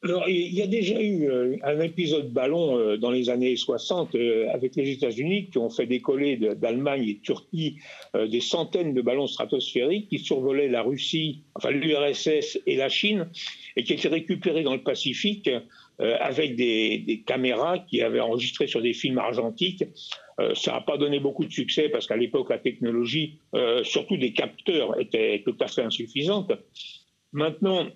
Alors, 0.05 0.27
il 0.27 0.53
y 0.53 0.61
a 0.61 0.67
déjà 0.67 1.01
eu 1.01 1.29
euh, 1.29 1.55
un 1.63 1.79
épisode 1.79 2.29
ballon 2.29 2.77
euh, 2.77 2.97
dans 2.97 3.09
les 3.09 3.29
années 3.29 3.55
60 3.55 4.15
euh, 4.15 4.49
avec 4.51 4.75
les 4.75 4.91
États-Unis 4.91 5.47
qui 5.49 5.57
ont 5.59 5.69
fait 5.69 5.85
décoller 5.85 6.35
d'Allemagne 6.35 7.07
et 7.07 7.13
de 7.13 7.19
Turquie 7.19 7.77
des 8.13 8.41
centaines 8.41 8.93
de 8.93 9.01
ballons 9.01 9.27
stratosphériques 9.27 10.09
qui 10.09 10.19
survolaient 10.19 10.67
la 10.67 10.81
Russie, 10.81 11.43
enfin 11.55 11.71
l'URSS 11.71 12.59
et 12.67 12.75
la 12.75 12.89
Chine, 12.89 13.29
et 13.77 13.83
qui 13.83 13.93
étaient 13.93 14.09
récupérés 14.09 14.63
dans 14.63 14.73
le 14.73 14.83
Pacifique 14.83 15.49
avec 15.99 16.55
des, 16.55 17.23
caméras 17.25 17.79
qui 17.79 18.01
avaient 18.01 18.19
enregistré 18.19 18.67
sur 18.67 18.81
des 18.81 18.93
films 18.93 19.17
argentiques. 19.17 19.83
ça 20.53 20.73
n'a 20.73 20.81
pas 20.81 20.97
donné 20.97 21.19
beaucoup 21.19 21.45
de 21.45 21.51
succès 21.51 21.89
parce 21.89 22.05
qu'à 22.05 22.17
l'époque, 22.17 22.49
la 22.51 22.59
technologie, 22.59 23.39
surtout 23.83 24.17
des 24.17 24.33
capteurs, 24.33 24.99
était 24.99 25.41
tout 25.43 25.55
à 25.59 25.67
fait 25.67 25.81
insuffisante. 25.81 26.51
Maintenant, 27.31 27.87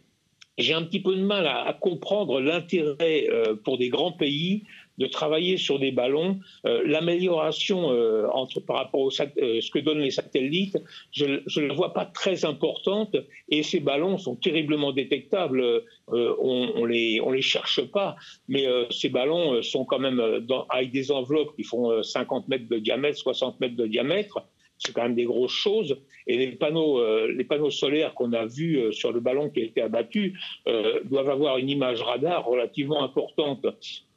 j'ai 0.58 0.74
un 0.74 0.84
petit 0.84 1.00
peu 1.00 1.16
de 1.16 1.22
mal 1.22 1.46
à, 1.48 1.78
comprendre 1.80 2.40
l'intérêt 2.40 3.28
euh, 3.30 3.56
pour 3.56 3.78
des 3.78 3.90
grands 3.90 4.12
pays 4.12 4.64
de 4.98 5.06
travailler 5.06 5.58
sur 5.58 5.78
des 5.78 5.92
ballons. 5.92 6.40
Euh, 6.66 6.82
l'amélioration 6.84 7.92
euh, 7.92 8.28
entre 8.34 8.60
par 8.60 8.78
rapport 8.78 9.08
à 9.08 9.12
ce 9.12 9.70
que 9.70 9.78
donnent 9.78 10.00
les 10.00 10.10
satellites, 10.10 10.78
je 11.12 11.26
ne 11.26 11.68
la 11.68 11.74
vois 11.76 11.94
pas 11.94 12.06
très 12.06 12.46
importante 12.46 13.16
et 13.50 13.62
ces 13.62 13.80
ballons 13.80 14.18
sont 14.18 14.36
terriblement 14.36 14.92
détectables. 14.92 15.84
on, 16.08 16.72
on 16.76 16.86
les 16.86 17.22
on 17.22 17.32
les 17.32 17.44
cherche 17.44 17.82
pas, 17.92 18.16
mais 18.48 18.66
ces 18.90 19.10
ballons 19.10 19.62
sont 19.62 19.86
quand 19.86 20.00
même 20.00 20.40
dans, 20.40 20.66
avec 20.70 20.92
des 20.92 21.12
enveloppes 21.12 21.56
qui 21.56 21.64
font 21.64 22.02
50 22.02 22.48
mètres 22.48 22.68
de 22.68 22.80
diamètre, 22.80 23.20
60 23.20 23.60
mètres 23.60 23.76
de 23.76 23.86
diamètre 23.86 24.40
c'est 24.78 24.94
quand 24.94 25.04
même 25.04 25.16
des 25.16 25.26
grosses 25.26 25.52
choses. 25.52 25.98
Et 26.28 26.38
les 26.38 26.52
panneaux, 26.52 27.00
euh, 27.00 27.32
les 27.36 27.44
panneaux 27.44 27.72
solaires 27.72 28.14
qu'on 28.14 28.34
a 28.34 28.46
vus 28.46 28.78
euh, 28.78 28.92
sur 28.92 29.12
le 29.12 29.20
ballon 29.20 29.50
qui 29.50 29.62
a 29.62 29.64
été 29.64 29.82
abattu 29.82 30.38
euh, 30.68 31.00
doivent 31.06 31.30
avoir 31.30 31.58
une 31.58 31.70
image 31.70 32.02
radar 32.02 32.46
relativement 32.46 33.04
importante. 33.04 33.66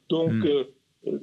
Donc, 0.09 0.31
hmm. 0.31 0.65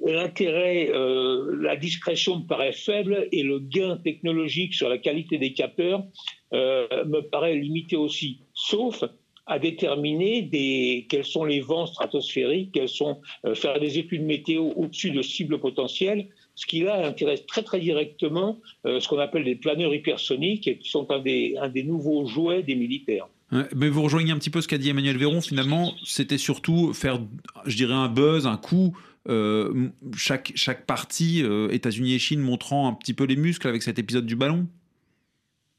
l'intérêt, 0.06 0.90
la 0.90 1.76
discrétion 1.76 2.38
me 2.38 2.46
paraît 2.46 2.72
faible 2.72 3.28
et 3.32 3.42
le 3.42 3.58
gain 3.58 3.98
technologique 3.98 4.72
sur 4.72 4.88
la 4.88 4.96
qualité 4.96 5.36
des 5.36 5.52
capteurs 5.52 6.04
me 6.52 7.20
paraît 7.20 7.54
limité 7.54 7.94
aussi. 7.94 8.40
Sauf 8.54 9.04
à 9.46 9.58
déterminer 9.58 10.40
des, 10.40 11.06
quels 11.10 11.26
sont 11.26 11.44
les 11.44 11.60
vents 11.60 11.84
stratosphériques, 11.84 12.72
quels 12.72 12.88
sont, 12.88 13.20
faire 13.54 13.78
des 13.78 13.98
études 13.98 14.22
météo 14.22 14.70
au-dessus 14.74 15.10
de 15.10 15.20
cibles 15.20 15.60
potentielles 15.60 16.28
ce 16.58 16.66
qui 16.66 16.80
là 16.80 17.06
intéresse 17.06 17.46
très 17.46 17.62
très 17.62 17.78
directement 17.78 18.58
euh, 18.84 18.98
ce 18.98 19.06
qu'on 19.06 19.20
appelle 19.20 19.44
les 19.44 19.54
planeurs 19.54 19.94
hypersoniques, 19.94 20.66
et 20.66 20.76
qui 20.76 20.90
sont 20.90 21.08
un 21.12 21.20
des, 21.20 21.54
un 21.60 21.68
des 21.68 21.84
nouveaux 21.84 22.26
jouets 22.26 22.64
des 22.64 22.74
militaires. 22.74 23.28
mais 23.76 23.88
vous 23.88 24.02
rejoignez 24.02 24.32
un 24.32 24.38
petit 24.38 24.50
peu 24.50 24.60
ce 24.60 24.66
qu'a 24.66 24.76
dit 24.76 24.90
Emmanuel 24.90 25.16
Véron. 25.18 25.40
Finalement, 25.40 25.94
c'était 26.04 26.36
surtout 26.36 26.92
faire, 26.94 27.20
je 27.64 27.76
dirais, 27.76 27.94
un 27.94 28.08
buzz, 28.08 28.48
un 28.48 28.56
coup. 28.56 28.98
Euh, 29.28 29.90
chaque, 30.16 30.50
chaque 30.56 30.84
partie, 30.84 31.44
euh, 31.44 31.70
États-Unis 31.70 32.14
et 32.14 32.18
Chine, 32.18 32.40
montrant 32.40 32.88
un 32.88 32.92
petit 32.94 33.14
peu 33.14 33.22
les 33.22 33.36
muscles 33.36 33.68
avec 33.68 33.84
cet 33.84 34.00
épisode 34.00 34.26
du 34.26 34.34
ballon? 34.34 34.66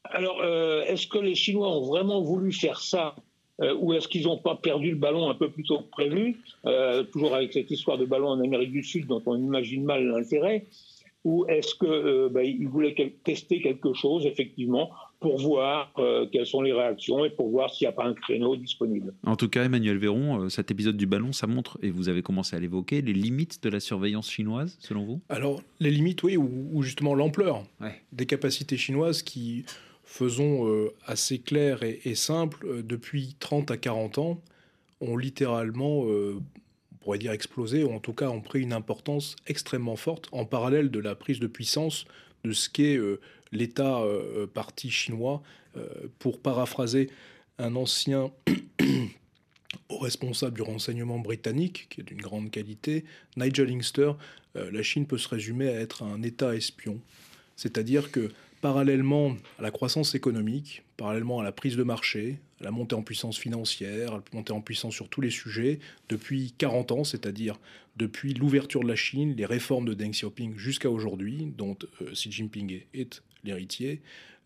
Alors, 0.04 0.42
est-ce 0.86 1.06
que 1.06 1.18
les 1.18 1.34
Chinois 1.34 1.76
ont 1.76 1.86
vraiment 1.86 2.22
voulu 2.22 2.52
faire 2.52 2.80
ça? 2.80 3.14
Euh, 3.60 3.74
ou 3.78 3.92
est-ce 3.92 4.08
qu'ils 4.08 4.24
n'ont 4.24 4.38
pas 4.38 4.56
perdu 4.56 4.90
le 4.90 4.96
ballon 4.96 5.28
un 5.28 5.34
peu 5.34 5.50
plus 5.50 5.64
tôt 5.64 5.78
que 5.78 5.90
prévu, 5.90 6.38
euh, 6.66 7.02
toujours 7.04 7.34
avec 7.34 7.52
cette 7.52 7.70
histoire 7.70 7.98
de 7.98 8.06
ballon 8.06 8.28
en 8.28 8.40
Amérique 8.40 8.72
du 8.72 8.82
Sud 8.82 9.06
dont 9.06 9.22
on 9.26 9.36
imagine 9.36 9.84
mal 9.84 10.06
l'intérêt, 10.06 10.66
ou 11.24 11.44
est-ce 11.48 11.74
qu'ils 11.74 11.88
euh, 11.88 12.28
bah, 12.30 12.40
voulaient 12.68 12.94
tester 13.22 13.60
quelque 13.60 13.92
chose, 13.92 14.24
effectivement, 14.24 14.90
pour 15.20 15.36
voir 15.36 15.92
quelles 16.32 16.46
sont 16.46 16.62
les 16.62 16.72
réactions 16.72 17.26
et 17.26 17.28
pour 17.28 17.50
voir 17.50 17.68
s'il 17.68 17.86
n'y 17.86 17.90
a 17.90 17.92
pas 17.92 18.06
un 18.06 18.14
créneau 18.14 18.56
disponible. 18.56 19.12
En 19.26 19.36
tout 19.36 19.50
cas, 19.50 19.64
Emmanuel 19.64 19.98
Véron, 19.98 20.48
cet 20.48 20.70
épisode 20.70 20.96
du 20.96 21.04
ballon, 21.04 21.32
ça 21.32 21.46
montre, 21.46 21.78
et 21.82 21.90
vous 21.90 22.08
avez 22.08 22.22
commencé 22.22 22.56
à 22.56 22.58
l'évoquer, 22.58 23.02
les 23.02 23.12
limites 23.12 23.62
de 23.62 23.68
la 23.68 23.80
surveillance 23.80 24.30
chinoise, 24.30 24.78
selon 24.80 25.04
vous? 25.04 25.20
Alors, 25.28 25.60
les 25.78 25.90
limites, 25.90 26.22
oui, 26.22 26.38
ou, 26.38 26.82
justement 26.82 27.14
l'ampleur 27.14 27.64
des 28.12 28.24
capacités 28.24 28.78
chinoises 28.78 29.22
qui 29.22 29.66
faisons 30.10 30.66
euh, 30.66 30.92
assez 31.06 31.38
clair 31.38 31.84
et, 31.84 32.14
simple, 32.16 32.66
euh, 32.66 32.82
depuis 32.82 33.36
30 33.38 33.70
à 33.70 33.76
40 33.76 34.18
ans, 34.18 34.42
ont 35.00 35.16
littéralement, 35.16 36.04
euh, 36.06 36.40
on 36.92 36.96
pourrait 36.96 37.18
dire 37.18 37.30
explosé, 37.30 37.84
ou 37.84 37.92
en 37.92 38.00
tout 38.00 38.12
cas 38.12 38.28
ont 38.28 38.40
pris 38.40 38.60
une 38.60 38.72
importance 38.72 39.36
extrêmement 39.46 39.94
forte 39.94 40.28
en 40.32 40.44
parallèle 40.44 40.90
de 40.90 40.98
la 40.98 41.14
prise 41.14 41.38
de 41.38 41.46
puissance 41.46 42.06
de 42.42 42.50
ce 42.52 42.68
qu'est 42.68 42.98
l'État 43.52 44.02
parti 44.54 44.90
chinois. 44.90 45.42
pour 46.18 46.40
paraphraser 46.40 47.10
un 47.58 47.76
ancien 47.76 48.30
responsable 49.90 50.56
du 50.56 50.62
renseignement 50.62 51.18
britannique, 51.18 51.86
qui 51.90 52.00
est 52.00 52.04
d'une 52.04 52.20
grande 52.20 52.50
qualité, 52.50 53.04
Nigel 53.36 53.70
Inkster, 53.70 54.12
la 54.54 54.82
Chine 54.82 55.06
peut 55.06 55.18
se 55.18 55.28
résumer 55.28 55.68
à 55.68 55.80
être 55.80 56.02
un 56.02 56.22
État 56.22 56.56
espion. 56.56 56.98
C'est-à-dire 57.56 58.10
que 58.10 58.30
parallèlement 58.60 59.36
à 59.58 59.62
la 59.62 59.70
croissance 59.70 60.14
économique, 60.14 60.82
parallèlement 60.96 61.40
à 61.40 61.44
la 61.44 61.52
prise 61.52 61.76
de 61.76 61.82
marché, 61.82 62.38
à 62.60 62.64
la 62.64 62.70
montée 62.70 62.94
en 62.94 63.02
puissance 63.02 63.38
financière, 63.38 64.12
à 64.12 64.16
la 64.16 64.22
montée 64.32 64.52
en 64.52 64.60
puissance 64.60 64.94
sur 64.94 65.08
tous 65.08 65.20
les 65.20 65.30
sujets, 65.30 65.78
depuis 66.08 66.54
40 66.58 66.92
ans, 66.92 67.04
c'est-à-dire 67.04 67.58
depuis 67.96 68.34
l'ouverture 68.34 68.82
de 68.82 68.88
la 68.88 68.96
Chine, 68.96 69.34
les 69.36 69.46
réformes 69.46 69.86
de 69.86 69.94
Deng 69.94 70.10
Xiaoping 70.10 70.56
jusqu'à 70.56 70.90
aujourd'hui, 70.90 71.52
dont 71.56 71.76
euh, 72.02 72.12
Xi 72.12 72.30
Jinping 72.30 72.82
est 72.94 73.22
l'héritier, 73.44 74.02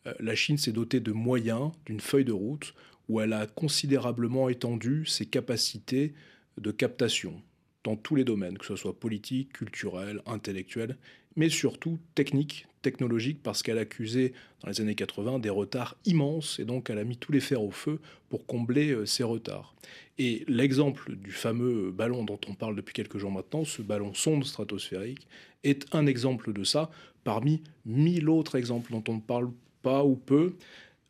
euh, 0.07 0.15
la 0.21 0.35
Chine 0.35 0.59
s'est 0.59 0.73
dotée 0.73 1.01
de 1.01 1.13
moyens, 1.13 1.73
d'une 1.87 2.01
feuille 2.01 2.25
de 2.25 2.33
route, 2.33 2.75
où 3.09 3.21
elle 3.21 3.33
a 3.33 3.47
considérablement 3.47 4.49
étendu 4.49 5.05
ses 5.07 5.27
capacités 5.27 6.15
de 6.59 6.71
captation 6.71 7.43
dans 7.85 7.97
tous 7.97 8.17
les 8.17 8.25
domaines, 8.25 8.59
que 8.59 8.67
ce 8.67 8.77
soit 8.77 8.99
politique, 8.99 9.53
culturel, 9.53 10.21
intellectuel, 10.27 10.97
mais 11.37 11.49
surtout 11.49 11.99
technique, 12.15 12.67
technologique, 12.83 13.43
parce 13.43 13.63
qu'elle 13.63 13.79
accusait 13.79 14.33
dans 14.63 14.69
les 14.69 14.81
années 14.81 14.95
80 14.95 15.39
des 15.39 15.51
retards 15.51 15.97
immenses, 16.05 16.59
et 16.59 16.65
donc 16.65 16.91
elle 16.91 16.99
a 16.99 17.05
mis 17.05 17.17
tous 17.17 17.33
les 17.33 17.41
fers 17.41 17.63
au 17.63 17.71
feu 17.71 18.01
pour 18.29 18.47
combler 18.47 18.91
euh, 18.91 19.07
ces 19.07 19.23
retards. 19.23 19.75
Et 20.19 20.45
l'exemple 20.49 21.17
du 21.17 21.33
fameux 21.33 21.91
ballon 21.91 22.25
dont 22.25 22.39
on 22.49 22.55
parle 22.55 22.77
depuis 22.77 22.95
quelques 22.95 23.19
jours 23.19 23.33
maintenant, 23.33 23.65
ce 23.65 23.83
ballon 23.83 24.15
sonde 24.15 24.45
stratosphérique, 24.45 25.27
est 25.65 25.87
un 25.95 26.07
exemple 26.07 26.53
de 26.53 26.63
ça, 26.63 26.91
parmi 27.25 27.63
mille 27.85 28.29
autres 28.29 28.57
exemples 28.57 28.93
dont 28.93 29.05
on 29.09 29.15
ne 29.15 29.21
parle 29.21 29.51
pas 29.83 30.05
ou 30.05 30.15
peu. 30.15 30.55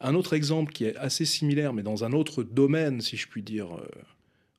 Un 0.01 0.15
autre 0.15 0.35
exemple 0.35 0.73
qui 0.73 0.85
est 0.85 0.97
assez 0.97 1.25
similaire, 1.25 1.73
mais 1.73 1.83
dans 1.83 2.05
un 2.05 2.13
autre 2.13 2.43
domaine, 2.43 3.01
si 3.01 3.17
je 3.17 3.29
puis 3.29 3.43
dire, 3.43 3.75
euh, 3.75 3.87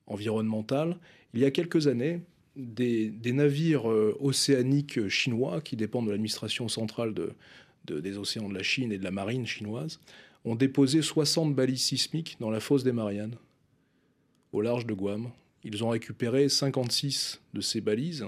environnemental, 0.08 0.98
il 1.36 1.42
y 1.42 1.46
a 1.46 1.52
quelques 1.52 1.88
années, 1.88 2.22
des, 2.56 3.12
navires 3.34 3.90
euh, 3.92 4.16
océaniques 4.22 5.10
chinois 5.10 5.62
qui 5.62 5.76
dépendent 5.76 6.06
de 6.06 6.12
l'administration 6.12 6.70
centrale 6.70 7.14
des 7.86 8.18
océans 8.18 8.48
de 8.48 8.54
la 8.54 8.64
Chine 8.64 8.92
et 8.92 8.98
de 8.98 9.04
la 9.04 9.12
marine 9.12 9.46
chinoise 9.46 10.00
ont 10.46 10.56
déposé 10.56 11.02
60 11.02 11.54
balises 11.54 11.84
sismiques 11.84 12.38
dans 12.40 12.50
la 12.50 12.60
fosse 12.60 12.84
des 12.84 12.94
Mariannes, 12.94 13.36
au 14.54 14.62
large 14.62 14.86
de 14.86 14.94
Guam. 14.94 15.32
Ils 15.64 15.84
ont 15.84 15.90
récupéré 15.90 16.48
56 16.48 17.42
de 17.54 17.62
ces 17.62 17.82
balises, 17.82 18.26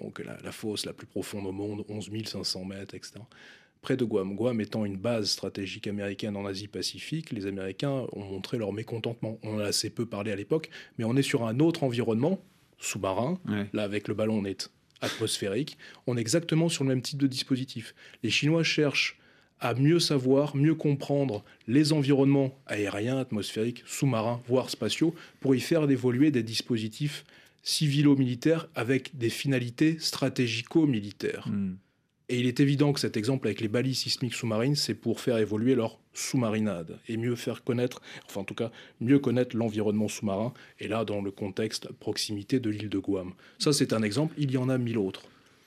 donc 0.00 0.18
la, 0.18 0.52
fosse 0.52 0.84
la 0.84 0.92
plus 0.92 1.06
profonde 1.06 1.46
au 1.46 1.52
monde, 1.52 1.84
11 1.88 2.10
500 2.26 2.64
mètres, 2.64 2.94
etc., 2.94 3.20
près 3.82 3.96
de 3.96 4.04
Guam. 4.04 4.34
Guam 4.34 4.60
étant 4.60 4.84
une 4.84 4.96
base 4.96 5.30
stratégique 5.30 5.86
américaine 5.86 6.36
en 6.36 6.46
Asie-Pacifique, 6.46 7.30
les 7.30 7.46
Américains 7.46 8.06
ont 8.12 8.24
montré 8.24 8.58
leur 8.58 8.72
mécontentement. 8.72 9.38
On 9.42 9.56
en 9.56 9.58
a 9.58 9.64
assez 9.64 9.90
peu 9.90 10.06
parlé 10.06 10.32
à 10.32 10.36
l'époque, 10.36 10.70
mais 10.98 11.04
on 11.04 11.16
est 11.16 11.22
sur 11.22 11.46
un 11.46 11.60
autre 11.60 11.82
environnement, 11.82 12.42
sous-marin. 12.78 13.38
Là, 13.72 13.82
avec 13.82 14.08
le 14.08 14.14
ballon, 14.14 14.38
on 14.38 14.44
est 14.44 14.70
atmosphérique. 15.00 15.78
On 16.06 16.16
est 16.16 16.20
exactement 16.20 16.68
sur 16.68 16.84
le 16.84 16.88
même 16.88 17.02
type 17.02 17.18
de 17.18 17.26
dispositif. 17.26 17.94
Les 18.22 18.30
Chinois 18.30 18.62
cherchent 18.62 19.18
à 19.60 19.74
mieux 19.74 19.98
savoir, 19.98 20.56
mieux 20.56 20.74
comprendre 20.74 21.44
les 21.66 21.92
environnements 21.92 22.58
aériens, 22.66 23.18
atmosphériques, 23.18 23.82
sous-marins, 23.86 24.42
voire 24.46 24.70
spatiaux, 24.70 25.14
pour 25.40 25.54
y 25.54 25.60
faire 25.60 25.88
évoluer 25.90 26.30
des 26.30 26.42
dispositifs 26.42 27.24
civilo-militaires 27.62 28.68
avec 28.74 29.16
des 29.18 29.28
finalités 29.28 29.98
stratégico-militaires. 29.98 31.46
Hmm. 31.48 31.76
Et 32.30 32.38
il 32.38 32.46
est 32.46 32.60
évident 32.60 32.92
que 32.92 33.00
cet 33.00 33.16
exemple 33.16 33.48
avec 33.48 33.60
les 33.60 33.66
balises 33.66 33.98
sismiques 33.98 34.34
sous-marines, 34.34 34.76
c'est 34.76 34.94
pour 34.94 35.20
faire 35.20 35.36
évoluer 35.38 35.74
leur 35.74 35.98
sous-marinade 36.14 36.96
et 37.08 37.16
mieux 37.16 37.34
faire 37.34 37.64
connaître, 37.64 38.00
enfin 38.24 38.42
en 38.42 38.44
tout 38.44 38.54
cas 38.54 38.70
mieux 39.00 39.18
connaître 39.18 39.56
l'environnement 39.56 40.06
sous-marin, 40.06 40.54
et 40.78 40.86
là 40.86 41.04
dans 41.04 41.22
le 41.22 41.32
contexte 41.32 41.90
proximité 41.94 42.60
de 42.60 42.70
l'île 42.70 42.88
de 42.88 42.98
Guam. 43.00 43.32
Ça 43.58 43.72
c'est 43.72 43.92
un 43.92 44.02
exemple, 44.04 44.36
il 44.38 44.52
y 44.52 44.56
en 44.58 44.68
a 44.68 44.78
mille 44.78 44.98
autres. 44.98 45.22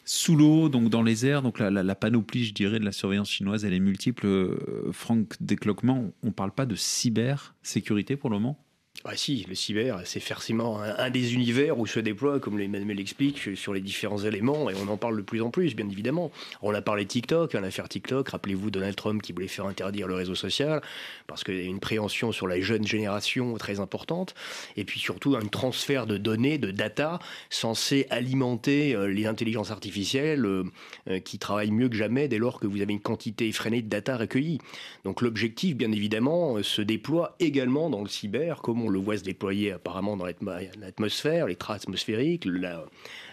Sous 0.06 0.38
l'eau, 0.38 0.70
donc 0.70 0.90
dans 0.90 1.04
les 1.04 1.26
airs, 1.26 1.42
donc 1.42 1.60
la, 1.60 1.96
panoplie, 1.96 2.46
je 2.46 2.54
dirais, 2.54 2.80
de 2.80 2.86
la 2.86 2.92
surveillance 2.94 3.30
chinoise, 3.30 3.66
elle 3.66 3.74
est 3.74 3.80
multiple. 3.80 4.26
Euh, 4.26 4.90
Franck 4.92 5.34
Décloquement, 5.42 6.12
on 6.24 6.28
ne 6.28 6.32
parle 6.32 6.52
pas 6.52 6.66
de 6.66 6.76
cybersécurité 6.76 8.16
pour 8.16 8.30
le 8.30 8.38
moment? 8.38 8.58
Ah 9.06 9.18
si, 9.18 9.46
le 9.50 9.56
cyber, 9.56 10.00
c'est 10.06 10.22
forcément 10.22 10.80
un, 10.82 11.10
des 11.10 11.34
univers 11.34 11.78
où 11.78 11.86
se 11.86 12.00
déploie, 12.00 12.40
comme 12.40 12.58
Emmanuel 12.58 12.96
l'explique, 12.96 13.58
sur 13.58 13.74
les 13.74 13.82
différents 13.82 14.20
éléments, 14.20 14.70
et 14.70 14.76
on 14.76 14.88
en 14.88 14.96
parle 14.96 15.18
de 15.18 15.22
plus 15.22 15.42
en 15.42 15.50
plus, 15.50 15.76
bien 15.76 15.90
évidemment. 15.90 16.32
On 16.62 16.74
a 16.74 16.82
parlé 16.82 17.06
TikTok, 17.06 17.52
l'affaire 17.52 17.90
TikTok, 17.90 18.30
rappelez-vous 18.30 18.72
Donald 18.72 18.96
Trump 18.96 19.22
qui 19.22 19.34
voulait 19.34 19.50
faire 19.50 19.66
interdire 19.66 20.08
le 20.08 20.16
réseau 20.16 20.36
social, 20.36 20.82
parce 21.28 21.44
qu'il 21.44 21.56
y 21.56 21.60
a 21.60 21.64
une 21.64 21.82
préhension 21.82 22.32
sur 22.32 22.48
la 22.48 22.62
jeune 22.62 22.88
génération 22.88 23.56
très 23.56 23.82
importante, 23.82 24.36
et 24.78 24.86
puis 24.86 25.02
surtout 25.02 25.36
un 25.36 25.46
transfert 25.48 26.08
de 26.08 26.16
données, 26.16 26.58
de 26.58 26.72
data, 26.72 27.20
censé 27.50 28.08
alimenter 28.10 28.96
euh, 28.96 29.08
les 29.08 29.26
intelligences 29.26 29.72
artificielles 29.72 30.46
euh, 30.46 30.64
euh, 31.10 31.20
qui 31.20 31.40
travaillent 31.40 31.72
mieux 31.72 31.90
que 31.90 31.98
jamais 31.98 32.30
dès 32.30 32.38
lors 32.38 32.58
que 32.58 32.68
vous 32.68 32.80
avez 32.80 32.94
une 32.94 33.02
quantité 33.02 33.50
effrénée 33.50 33.82
de 33.82 33.90
data 33.90 34.16
recueillies. 34.16 34.60
Donc 35.04 35.22
l'objectif, 35.22 35.76
bien 35.76 35.92
évidemment, 35.92 36.64
se 36.64 36.82
déploie 36.82 37.36
également 37.42 37.90
dans 37.90 38.02
le 38.02 38.08
cyber, 38.08 38.62
comme 38.62 38.82
on 38.82 38.93
le 38.94 39.00
voit 39.00 39.18
se 39.18 39.24
déployer 39.24 39.72
apparemment 39.72 40.16
dans 40.16 40.26
l'atmosphère, 40.26 41.48
les 41.48 41.56
traces 41.56 41.84
atmosphériques, 41.84 42.46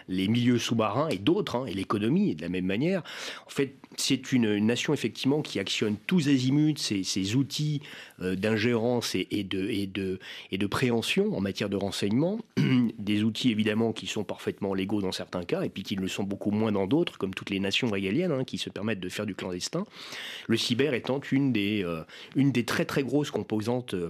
les 0.07 0.27
milieux 0.27 0.59
sous-marins 0.59 1.07
et 1.09 1.17
d'autres, 1.17 1.55
hein, 1.55 1.65
et 1.65 1.73
l'économie 1.73 2.35
de 2.35 2.41
la 2.41 2.49
même 2.49 2.65
manière. 2.65 3.03
En 3.47 3.49
fait, 3.49 3.75
c'est 3.97 4.31
une, 4.31 4.57
nation 4.65 4.93
effectivement 4.93 5.41
qui 5.41 5.59
actionne 5.59 5.95
tous 6.07 6.29
azimuts 6.29 6.77
ses, 6.77 7.35
outils 7.35 7.81
euh, 8.21 8.35
d'ingérence 8.35 9.15
et, 9.15 9.43
de, 9.43 10.67
préhension 10.67 11.35
en 11.35 11.41
matière 11.41 11.69
de 11.69 11.77
renseignement. 11.77 12.39
Des 12.97 13.23
outils 13.23 13.51
évidemment 13.51 13.93
qui 13.93 14.07
sont 14.07 14.23
parfaitement 14.23 14.73
légaux 14.73 15.01
dans 15.01 15.11
certains 15.11 15.43
cas 15.43 15.63
et 15.63 15.69
puis 15.69 15.83
qui 15.83 15.95
le 15.95 16.07
sont 16.07 16.23
beaucoup 16.23 16.51
moins 16.51 16.71
dans 16.71 16.87
d'autres, 16.87 17.17
comme 17.17 17.33
toutes 17.33 17.49
les 17.49 17.59
nations 17.59 17.89
régaliennes 17.89 18.31
hein, 18.31 18.43
qui 18.43 18.57
se 18.57 18.69
permettent 18.69 18.99
de 18.99 19.09
faire 19.09 19.25
du 19.25 19.35
clandestin. 19.35 19.85
Le 20.47 20.57
cyber 20.57 20.93
étant 20.93 21.19
une 21.31 21.51
des, 21.51 21.83
euh, 21.83 22.03
très 22.65 22.85
très 22.85 23.03
grosses 23.03 23.31
composantes. 23.31 23.93
Euh, 23.93 24.09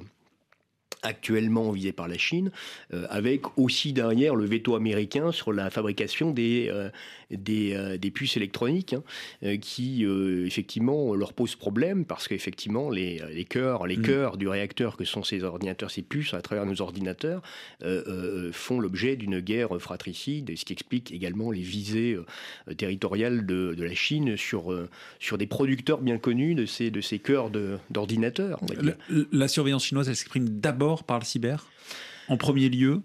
actuellement 1.04 1.72
visé 1.72 1.92
par 1.92 2.08
la 2.08 2.18
Chine, 2.18 2.52
euh, 2.94 3.06
avec 3.10 3.58
aussi 3.58 3.94
derrière 3.94 4.36
le 4.36 4.46
veto 4.46 4.76
américain 4.76 5.32
sur 5.32 5.52
la 5.52 5.70
fabrication 5.70 6.32
des, 6.32 6.70
euh, 6.72 6.90
des, 7.32 7.74
euh, 7.74 7.98
des, 7.98 8.12
puces 8.12 8.38
électroniques, 8.38 8.96
hein, 9.44 9.58
qui 9.58 10.06
effectivement 10.46 11.16
leur 11.16 11.34
pose 11.34 11.56
problème 11.56 12.06
parce 12.06 12.28
qu'effectivement 12.28 12.90
les, 12.90 13.22
les 13.34 13.46
cœurs, 13.46 13.88
les 13.88 13.98
mm. 13.98 14.02
cœurs 14.02 14.38
du 14.38 14.48
réacteur 14.48 14.98
que 14.98 15.06
sont 15.06 15.24
ces 15.24 15.44
ordinateurs, 15.44 15.92
ces 15.92 16.02
puces 16.02 16.34
à 16.34 16.42
travers 16.42 16.66
nos 16.66 16.82
ordinateurs, 16.82 17.42
font 18.52 18.80
l'objet 18.80 19.16
d'une 19.16 19.40
guerre 19.40 19.80
fratricide, 19.80 20.52
ce 20.56 20.66
qui 20.66 20.74
explique 20.74 21.12
également 21.12 21.52
les 21.52 21.62
visées 21.62 22.18
territoriales 22.78 23.46
de, 23.46 23.74
de, 23.78 23.84
la 23.84 23.94
Chine 23.94 24.38
sur, 24.38 24.76
sur 25.20 25.38
des 25.38 25.48
producteurs 25.48 26.02
bien 26.02 26.18
connus 26.18 26.56
de 26.56 26.66
ces, 26.66 26.92
de 26.92 27.02
ces 27.02 27.20
cœurs 27.20 27.50
d'ordinateurs. 27.90 28.60
La 29.32 29.48
surveillance 29.48 29.86
chinoise, 29.86 30.10
elle 30.10 30.16
s'exprime 30.16 30.50
d'abord 30.50 31.04
par 31.04 31.20
le 31.20 31.26
cyber 31.26 31.68
En 32.28 32.38
premier 32.38 32.70
lieu 32.70 33.02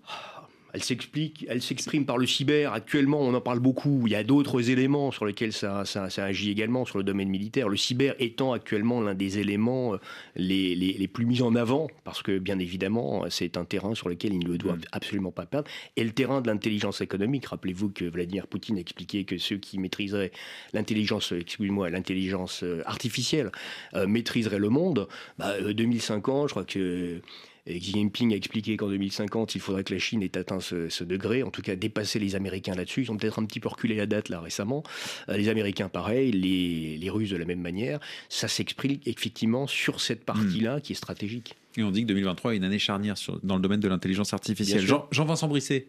elle 0.76 0.84
s'explique, 0.84 1.46
elle 1.48 1.62
s'exprime 1.62 2.04
par 2.04 2.18
le 2.18 2.26
cyber. 2.26 2.74
Actuellement, 2.74 3.18
on 3.22 3.32
en 3.32 3.40
parle 3.40 3.60
beaucoup. 3.60 4.02
Il 4.04 4.12
y 4.12 4.14
a 4.14 4.22
d'autres 4.22 4.68
éléments 4.68 5.10
sur 5.10 5.24
lesquels 5.24 5.54
ça, 5.54 5.84
agit 6.18 6.50
également 6.50 6.84
sur 6.84 6.98
le 6.98 7.04
domaine 7.04 7.30
militaire. 7.30 7.70
Le 7.70 7.78
cyber 7.78 8.14
étant 8.18 8.52
actuellement 8.52 9.00
l'un 9.00 9.14
des 9.14 9.38
éléments 9.38 9.94
euh, 9.94 9.98
les, 10.34 10.74
les, 10.74 11.08
plus 11.08 11.24
mis 11.24 11.40
en 11.40 11.54
avant, 11.54 11.88
parce 12.04 12.22
que 12.22 12.38
bien 12.38 12.58
évidemment, 12.58 13.24
c'est 13.30 13.56
un 13.56 13.64
terrain 13.64 13.94
sur 13.94 14.10
lequel 14.10 14.34
ils 14.34 14.46
ne 14.46 14.54
doivent 14.58 14.84
absolument 14.92 15.30
pas 15.30 15.46
perdre. 15.46 15.70
Et 15.96 16.04
le 16.04 16.10
terrain 16.10 16.42
de 16.42 16.46
l'intelligence 16.48 17.00
économique. 17.00 17.46
Rappelez-vous 17.46 17.88
que 17.88 18.04
Vladimir 18.04 18.46
Poutine 18.46 18.76
expliqué 18.76 19.24
que 19.24 19.38
ceux 19.38 19.56
qui 19.56 19.78
maîtriseraient 19.78 20.32
l'intelligence, 20.74 21.32
excusez-moi, 21.32 21.88
l'intelligence 21.88 22.62
euh, 22.64 22.82
artificielle 22.84 23.50
euh, 23.94 24.06
maîtriseraient 24.06 24.58
le 24.58 24.68
monde. 24.68 25.08
2050, 25.38 26.42
bah, 26.42 26.46
je 26.48 26.52
crois 26.52 26.64
que 26.64 27.22
Xi 27.66 27.92
Jinping 27.92 28.32
a 28.32 28.36
expliqué 28.36 28.76
qu'en 28.76 28.88
2050, 28.88 29.54
il 29.54 29.60
faudrait 29.60 29.82
que 29.82 29.92
la 29.92 29.98
Chine 29.98 30.22
ait 30.22 30.38
atteint 30.38 30.60
ce, 30.60 31.04
degré, 31.04 31.42
en 31.42 31.50
tout 31.50 31.62
cas 31.62 31.74
dépasser 31.74 32.18
les 32.18 32.36
Américains 32.36 32.74
là-dessus. 32.74 33.02
Ils 33.02 33.10
ont 33.10 33.16
peut-être 33.16 33.40
un 33.40 33.44
petit 33.44 33.60
peu 33.60 33.68
reculé 33.68 33.96
la 33.96 34.06
date 34.06 34.28
là 34.28 34.40
récemment. 34.40 34.82
Euh, 35.28 35.36
les 35.36 35.48
Américains, 35.48 35.88
pareil, 35.88 36.32
les, 36.32 37.10
Russes 37.10 37.30
de 37.30 37.36
la 37.36 37.44
même 37.44 37.60
manière. 37.60 38.00
Ça 38.28 38.48
s'exprime 38.48 38.98
effectivement 39.06 39.66
sur 39.66 40.00
cette 40.00 40.24
partie-là 40.24 40.78
hmm. 40.78 40.80
qui 40.80 40.92
est 40.92 40.96
stratégique. 40.96 41.54
Et 41.76 41.82
on 41.82 41.90
dit 41.90 42.02
que 42.02 42.08
2023 42.08 42.54
est 42.54 42.56
une 42.56 42.64
année 42.64 42.78
charnière 42.78 43.14
dans 43.42 43.56
le 43.56 43.62
domaine 43.62 43.80
de 43.80 43.88
l'intelligence 43.88 44.32
artificielle. 44.32 44.84
Jean-Vincent 45.10 45.46
Brisset. 45.46 45.86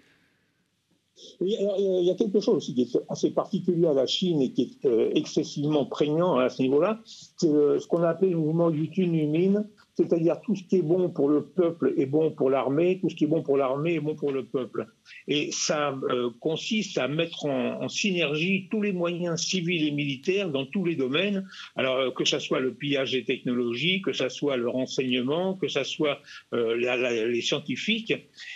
il 1.42 2.04
y 2.04 2.12
a 2.12 2.16
quelque 2.16 2.40
chose 2.40 2.58
aussi 2.58 2.76
qui 2.76 2.84
est 2.84 3.00
assez 3.10 3.32
particulier 3.32 3.88
à 3.88 3.94
la 3.94 4.06
Chine 4.06 4.42
et 4.42 4.52
qui 4.52 4.64
est 4.64 4.86
euh, 4.88 5.10
excessivement 5.16 5.86
prégnant 5.86 6.38
à 6.38 6.50
ce 6.50 6.62
niveau-là. 6.62 7.02
C'est 7.06 7.48
euh, 7.48 7.80
ce 7.80 7.88
qu'on 7.88 8.04
a 8.04 8.10
appelé 8.10 8.32
le 8.32 8.38
mouvement 8.38 8.70
du 8.70 8.90
Tunumine, 8.90 9.68
c'est-à-dire 9.98 10.40
tout 10.42 10.56
ce 10.56 10.64
qui 10.64 10.78
est 10.78 10.84
bon 10.84 11.10
pour 11.10 11.28
le 11.28 11.44
peuple 11.44 11.94
est 11.98 12.06
bon 12.06 12.30
pour 12.32 12.52
l'armée, 12.52 13.00
tout 13.02 13.10
ce 13.10 13.16
qui 13.16 13.24
est 13.24 13.28
bon 13.28 13.42
pour 13.42 13.58
l'armée 13.58 13.96
est 13.96 14.00
bon 14.00 14.16
pour 14.16 14.32
le 14.32 14.46
peuple. 14.46 14.86
Et 15.28 15.52
ça 15.52 15.98
euh, 16.10 16.30
consiste 16.40 16.98
à 16.98 17.08
mettre 17.08 17.46
en, 17.46 17.88
synergie 17.90 18.68
tous 18.70 18.82
les 18.82 18.92
moyens 18.92 19.42
civils 19.42 19.88
et 19.88 19.92
militaires 19.92 20.50
dans 20.50 20.66
tous 20.66 20.84
les 20.86 20.96
domaines, 20.96 21.48
alors 21.76 21.98
euh, 21.98 22.12
que 22.12 22.26
ce 22.26 22.40
soit 22.40 22.60
le 22.60 22.74
pillage 22.74 23.12
des 23.12 23.24
technologies, 23.24 24.02
que 24.02 24.14
ce 24.14 24.30
soit 24.30 24.58
le 24.58 24.70
renseignement, 24.70 25.56
que 25.56 25.68
ce 25.68 25.84
soit 25.84 26.20
euh, 26.54 26.76
les 26.76 27.42
scientifiques. 27.42 28.14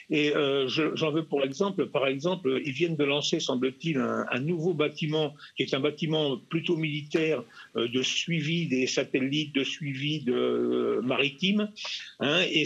Et 0.09 0.33
j'en 0.67 1.11
veux 1.11 1.25
pour 1.25 1.43
exemple, 1.43 1.87
par 1.87 2.07
exemple, 2.07 2.61
ils 2.65 2.71
viennent 2.71 2.95
de 2.95 3.03
lancer, 3.03 3.39
semble-t-il, 3.39 3.97
un, 3.97 4.39
nouveau 4.39 4.73
bâtiment 4.73 5.35
qui 5.55 5.63
est 5.63 5.73
un 5.73 5.79
bâtiment 5.79 6.37
plutôt 6.37 6.75
militaire 6.75 7.43
de 7.75 8.01
suivi 8.01 8.67
des 8.67 8.87
satellites, 8.87 9.53
de 9.53 9.63
suivi 9.63 10.21
de 10.21 10.99
maritime 11.03 11.69
Hein, 12.19 12.41
et 12.49 12.65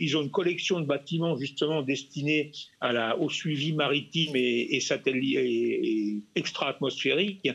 ils 0.00 0.16
ont 0.16 0.22
une 0.22 0.30
collection 0.30 0.80
de 0.80 0.86
bâtiments 0.86 1.36
justement 1.36 1.82
destinés 1.82 2.52
à 2.80 2.92
la, 2.92 3.18
au 3.22 3.30
suivi 3.30 3.72
maritime 3.72 4.34
et, 4.34 4.76
et, 4.76 6.22
extra-atmosphérique, 6.34 7.48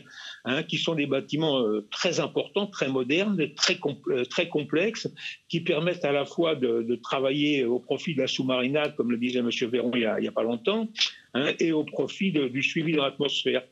hein, 0.44 0.62
qui 0.62 0.78
sont 0.78 0.94
des 0.94 1.06
bâtiments 1.06 1.60
euh, 1.60 1.86
très 1.90 2.20
importants, 2.20 2.66
très 2.66 2.88
modernes, 2.88 3.36
très, 3.54 3.78
euh, 4.08 4.24
très 4.24 4.48
complexes, 4.48 5.08
qui 5.48 5.60
permettent 5.60 6.04
à 6.04 6.12
la 6.12 6.24
fois 6.24 6.54
de, 6.54 6.98
travailler 7.02 7.64
au 7.64 7.78
profit 7.78 8.14
de 8.14 8.20
la 8.22 8.26
sous-marinade, 8.26 8.96
comme 8.96 9.10
le 9.10 9.18
disait 9.18 9.40
M. 9.40 9.50
Véron 9.70 9.90
il 9.94 10.16
n'y 10.20 10.28
a, 10.28 10.32
pas 10.32 10.42
longtemps, 10.42 10.88
hein, 11.34 11.52
et 11.60 11.72
au 11.72 11.84
profit 11.84 12.32
du 12.32 12.62
suivi 12.62 12.92
de 12.92 12.98
l'atmosphère. 12.98 13.62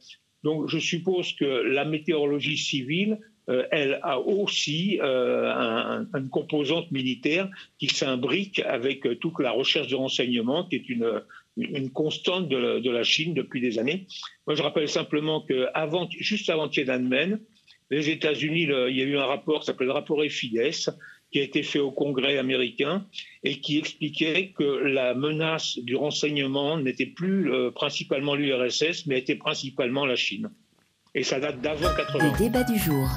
Donc 0.44 0.68
je 0.68 0.78
suppose 0.78 1.32
que 1.32 1.44
la 1.44 1.84
météorologie 1.84 2.58
civile 2.58 3.18
euh, 3.48 3.64
elle 3.70 4.00
a 4.02 4.18
aussi 4.18 4.98
une 5.00 6.28
composante 6.30 6.90
militaire 6.90 7.48
qui 7.78 7.86
s'imbrique 7.86 8.58
avec 8.60 9.06
toute 9.20 9.38
la 9.38 9.52
recherche 9.52 9.86
de 9.86 9.94
renseignement, 9.94 10.64
qui 10.64 10.76
est 10.76 10.88
une, 10.88 11.22
une 11.56 11.90
constante 11.90 12.48
de 12.48 12.90
la, 12.90 13.02
Chine 13.02 13.34
depuis 13.34 13.60
des 13.60 13.78
années. 13.78 14.06
Moi, 14.46 14.56
je 14.56 14.62
rappelle 14.62 14.88
simplement 14.88 15.40
que 15.40 15.68
juste 16.18 16.50
avant 16.50 16.68
Tiananmen, 16.68 17.40
les 17.90 18.10
États-Unis, 18.10 18.62
il 18.62 18.96
y 18.96 19.02
a 19.02 19.04
eu 19.04 19.16
un 19.16 19.26
rapport 19.26 19.60
qui 19.60 19.66
s'appelle 19.66 19.86
le 19.86 19.92
rapport 19.92 20.22
EFIDES, 20.22 20.90
qui 21.32 21.40
a 21.40 21.42
été 21.42 21.62
fait 21.62 21.78
au 21.78 21.90
Congrès 21.90 22.38
américain 22.38 23.06
et 23.42 23.60
qui 23.60 23.78
expliquait 23.78 24.52
que 24.56 24.64
la 24.64 25.14
menace 25.14 25.78
du 25.78 25.96
renseignement 25.96 26.78
n'était 26.78 27.06
plus 27.06 27.50
principalement 27.74 28.34
l'URSS, 28.34 29.06
mais 29.06 29.18
était 29.18 29.36
principalement 29.36 30.04
la 30.04 30.16
Chine 30.16 30.50
et 31.16 31.22
ça 31.22 31.40
date 31.40 31.60
d'avant 31.62 31.88
80. 31.96 32.32
Le 32.32 32.38
débat 32.38 32.62
du 32.62 32.78
jour. 32.78 33.08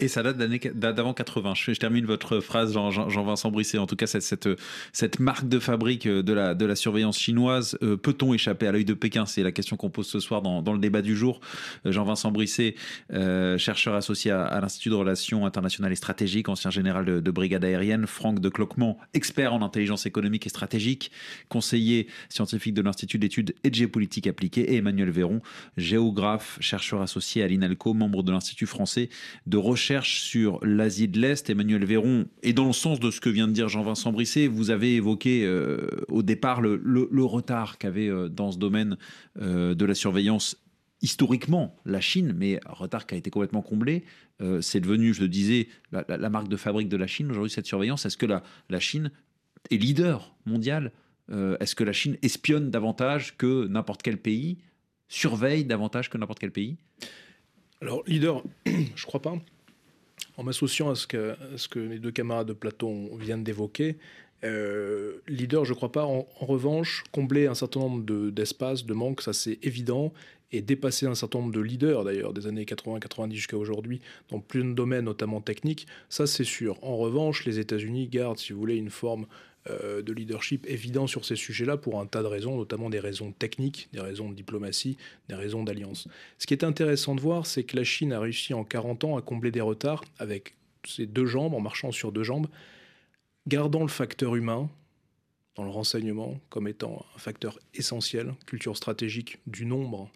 Et 0.00 0.08
ça 0.08 0.24
date 0.24 0.38
d'avant 0.38 1.14
80. 1.14 1.52
Je, 1.54 1.72
termine 1.72 2.04
votre 2.04 2.40
phrase, 2.40 2.72
Jean-Vincent 2.72 3.50
Brisset. 3.52 3.78
En 3.78 3.86
tout 3.86 3.94
cas, 3.94 4.06
cette, 4.06 5.20
marque 5.20 5.48
de 5.48 5.60
fabrique 5.60 6.08
de 6.08 6.32
la, 6.32 6.54
de 6.54 6.66
la 6.66 6.74
surveillance 6.74 7.16
chinoise, 7.16 7.78
euh, 7.82 7.96
peut-on 7.96 8.34
échapper 8.34 8.66
à 8.66 8.72
l'œil 8.72 8.84
de 8.84 8.94
Pékin? 8.94 9.24
C'est 9.24 9.44
la 9.44 9.52
question 9.52 9.76
qu'on 9.76 9.90
pose 9.90 10.08
ce 10.08 10.18
soir 10.18 10.42
dans, 10.42 10.72
le 10.72 10.78
débat 10.80 11.00
du 11.00 11.14
jour. 11.14 11.40
Euh, 11.86 11.92
Jean-Vincent 11.92 12.32
Brisset, 12.32 12.74
euh, 13.12 13.56
chercheur 13.56 13.94
associé 13.94 14.32
à, 14.32 14.60
l'Institut 14.60 14.88
de 14.88 14.94
relations 14.94 15.46
internationales 15.46 15.92
et 15.92 15.96
stratégiques, 15.96 16.48
ancien 16.48 16.70
général 16.70 17.04
de, 17.04 17.30
brigade 17.30 17.64
aérienne. 17.64 18.06
Franck 18.06 18.40
de 18.40 18.48
Cloquement, 18.48 18.98
expert 19.12 19.54
en 19.54 19.62
intelligence 19.62 20.06
économique 20.06 20.46
et 20.46 20.50
stratégique, 20.50 21.12
conseiller 21.48 22.08
scientifique 22.28 22.74
de 22.74 22.82
l'Institut 22.82 23.18
d'études 23.18 23.54
et 23.62 23.70
de 23.70 23.74
géopolitique 23.74 24.26
appliquée. 24.26 24.72
Et 24.72 24.76
Emmanuel 24.76 25.10
Véron, 25.10 25.40
géographe, 25.76 26.58
chercheur 26.60 27.00
associé 27.00 27.44
à 27.44 27.46
l'INALCO, 27.46 27.94
membre 27.94 28.24
de 28.24 28.32
l'Institut 28.32 28.66
français 28.66 29.08
de 29.46 29.56
recherche 29.56 29.83
sur 30.02 30.64
l'Asie 30.64 31.08
de 31.08 31.20
l'Est, 31.20 31.50
Emmanuel 31.50 31.84
Véron, 31.84 32.26
et 32.42 32.52
dans 32.52 32.66
le 32.66 32.72
sens 32.72 33.00
de 33.00 33.10
ce 33.10 33.20
que 33.20 33.28
vient 33.28 33.46
de 33.46 33.52
dire 33.52 33.68
Jean-Vincent 33.68 34.12
Brisset, 34.12 34.46
vous 34.46 34.70
avez 34.70 34.94
évoqué 34.96 35.44
euh, 35.44 35.88
au 36.08 36.22
départ 36.22 36.60
le, 36.60 37.24
retard 37.24 37.76
qu'avait 37.78 38.08
euh, 38.08 38.28
dans 38.28 38.50
ce 38.50 38.58
domaine 38.58 38.96
euh, 39.40 39.74
de 39.74 39.84
la 39.84 39.94
surveillance 39.94 40.56
historiquement 41.02 41.76
la 41.84 42.00
Chine, 42.00 42.32
mais 42.34 42.60
retard 42.64 43.06
qui 43.06 43.14
a 43.14 43.18
été 43.18 43.28
complètement 43.28 43.60
comblé. 43.60 44.04
c'est 44.62 44.80
devenu, 44.80 45.12
je 45.12 45.20
le 45.20 45.28
disais, 45.28 45.68
la, 45.92 46.30
marque 46.30 46.48
de 46.48 46.56
fabrique 46.56 46.88
de 46.88 46.96
la 46.96 47.06
Chine 47.06 47.30
aujourd'hui, 47.30 47.50
cette 47.50 47.66
surveillance. 47.66 48.06
Est-ce 48.06 48.16
que 48.16 48.24
la, 48.24 48.42
la 48.70 48.80
Chine 48.80 49.10
est 49.70 49.76
leader 49.76 50.34
mondial 50.46 50.92
Est-ce 51.30 51.74
que 51.74 51.84
la 51.84 51.92
Chine 51.92 52.16
espionne 52.22 52.70
davantage 52.70 53.36
que 53.36 53.66
n'importe 53.66 54.02
quel 54.02 54.16
pays 54.16 54.58
Surveille 55.08 55.66
davantage 55.66 56.08
que 56.08 56.16
n'importe 56.16 56.38
quel 56.38 56.52
pays? 56.52 56.78
Alors, 57.82 58.02
leader, 58.06 58.42
je 58.66 59.04
crois 59.04 59.20
pas. 59.20 59.36
En 60.36 60.42
m'associant 60.42 60.90
à 60.90 60.94
ce 60.94 61.06
que, 61.06 61.78
les 61.78 61.98
deux 61.98 62.10
camarades 62.10 62.48
de 62.48 62.52
Platon 62.52 63.16
viennent 63.16 63.44
d'évoquer, 63.44 63.96
euh, 64.44 65.18
leader, 65.26 65.64
je 65.64 65.72
crois 65.72 65.92
pas. 65.92 66.04
En, 66.04 66.26
revanche, 66.40 67.04
combler 67.12 67.46
un 67.46 67.54
certain 67.54 67.80
nombre 67.80 68.30
d'espaces, 68.30 68.84
de, 68.84 68.94
manques, 68.94 69.22
ça 69.22 69.32
c'est 69.32 69.58
évident. 69.62 70.12
Et 70.52 70.62
dépasser 70.62 71.06
un 71.06 71.16
certain 71.16 71.40
nombre 71.40 71.52
de 71.52 71.60
leaders, 71.60 72.04
d'ailleurs, 72.04 72.32
des 72.32 72.46
années 72.46 72.64
80-90 72.64 73.32
jusqu'à 73.32 73.56
aujourd'hui, 73.56 74.00
dans 74.28 74.38
plus 74.38 74.62
de 74.62 74.72
domaines, 74.72 75.06
notamment 75.06 75.40
techniques, 75.40 75.88
ça 76.08 76.28
c'est 76.28 76.44
sûr. 76.44 76.78
En 76.82 76.96
revanche, 76.96 77.44
les 77.44 77.58
États-Unis 77.58 78.06
gardent, 78.06 78.38
si 78.38 78.52
vous 78.52 78.60
voulez, 78.60 78.76
une 78.76 78.90
forme 78.90 79.26
euh, 79.70 80.02
de 80.02 80.12
leadership 80.12 80.66
évident 80.68 81.06
sur 81.06 81.24
ces 81.24 81.36
sujets-là 81.36 81.78
pour 81.78 81.98
un 81.98 82.06
tas 82.06 82.22
de 82.22 82.26
raisons, 82.26 82.56
notamment 82.56 82.90
des 82.90 83.00
raisons 83.00 83.32
techniques, 83.32 83.88
des 83.94 84.00
raisons 84.00 84.28
de 84.28 84.34
diplomatie, 84.34 84.98
des 85.28 85.34
raisons 85.34 85.64
d'alliance. 85.64 86.06
Ce 86.38 86.46
qui 86.46 86.52
est 86.52 86.64
intéressant 86.64 87.14
de 87.14 87.20
voir, 87.20 87.46
c'est 87.46 87.64
que 87.64 87.76
la 87.76 87.84
Chine 87.84 88.12
a 88.12 88.20
réussi 88.20 88.52
en 88.52 88.62
40 88.62 89.04
ans 89.04 89.16
à 89.16 89.22
combler 89.22 89.50
des 89.50 89.62
retards 89.62 90.04
avec 90.18 90.54
ses 90.86 91.06
deux 91.06 91.24
jambes, 91.24 91.54
en 91.54 91.60
marchant 91.60 91.92
sur 91.92 92.12
deux 92.12 92.24
jambes, 92.24 92.46
gardant 93.46 93.80
le 93.80 93.88
facteur 93.88 94.36
humain 94.36 94.68
dans 95.54 95.64
le 95.64 95.70
renseignement 95.70 96.38
comme 96.50 96.68
étant 96.68 97.06
un 97.14 97.18
facteur 97.18 97.58
essentiel, 97.72 98.34
culture 98.46 98.76
stratégique 98.76 99.38
du 99.46 99.64
nombre. 99.64 100.10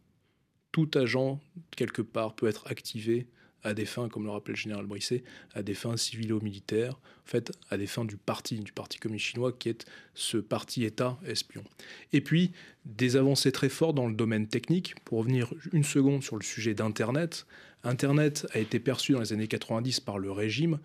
Tout 0.72 0.90
agent, 0.94 1.40
quelque 1.76 2.02
part, 2.02 2.34
peut 2.34 2.48
être 2.48 2.66
activé 2.66 3.26
à 3.64 3.74
des 3.74 3.84
fins, 3.84 4.08
comme 4.08 4.24
le 4.24 4.30
rappelle 4.30 4.54
le 4.54 4.60
général 4.60 4.86
Brisset, 4.86 5.22
à 5.54 5.62
des 5.62 5.74
fins 5.74 5.96
civilo-militaires, 5.96 6.94
en 6.94 7.30
fait, 7.30 7.52
à 7.70 7.76
des 7.76 7.86
fins 7.86 8.04
du 8.04 8.16
parti, 8.16 8.60
du 8.60 8.72
Parti 8.72 8.98
communiste 8.98 9.26
chinois, 9.26 9.52
qui 9.52 9.68
est 9.68 9.86
ce 10.14 10.38
parti-État 10.38 11.18
espion. 11.26 11.64
Et 12.12 12.20
puis, 12.20 12.52
des 12.84 13.16
avancées 13.16 13.52
très 13.52 13.68
fortes 13.68 13.94
dans 13.94 14.08
le 14.08 14.14
domaine 14.14 14.46
technique. 14.46 14.94
Pour 15.04 15.18
revenir 15.18 15.52
une 15.72 15.84
seconde 15.84 16.22
sur 16.22 16.36
le 16.36 16.44
sujet 16.44 16.74
d'Internet, 16.74 17.46
Internet 17.84 18.46
a 18.52 18.58
été 18.58 18.80
perçu 18.80 19.12
dans 19.12 19.20
les 19.20 19.32
années 19.32 19.48
90 19.48 20.00
par 20.00 20.18
le 20.18 20.30
régime 20.32 20.78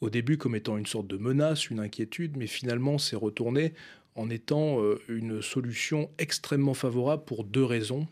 au 0.00 0.10
début 0.10 0.38
comme 0.38 0.54
étant 0.54 0.78
une 0.78 0.86
sorte 0.86 1.06
de 1.06 1.16
menace, 1.16 1.70
une 1.70 1.80
inquiétude, 1.80 2.36
mais 2.36 2.46
finalement 2.46 2.98
s'est 2.98 3.16
retourné 3.16 3.74
en 4.14 4.30
étant 4.30 4.82
euh, 4.82 5.00
une 5.08 5.42
solution 5.42 6.10
extrêmement 6.18 6.74
favorable 6.74 7.24
pour 7.24 7.44
deux 7.44 7.64
raisons. 7.64 8.06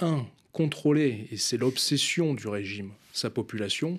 Un, 0.00 0.26
contrôler, 0.56 1.28
et 1.30 1.36
c'est 1.36 1.58
l'obsession 1.58 2.32
du 2.32 2.48
régime, 2.48 2.92
sa 3.12 3.28
population, 3.28 3.98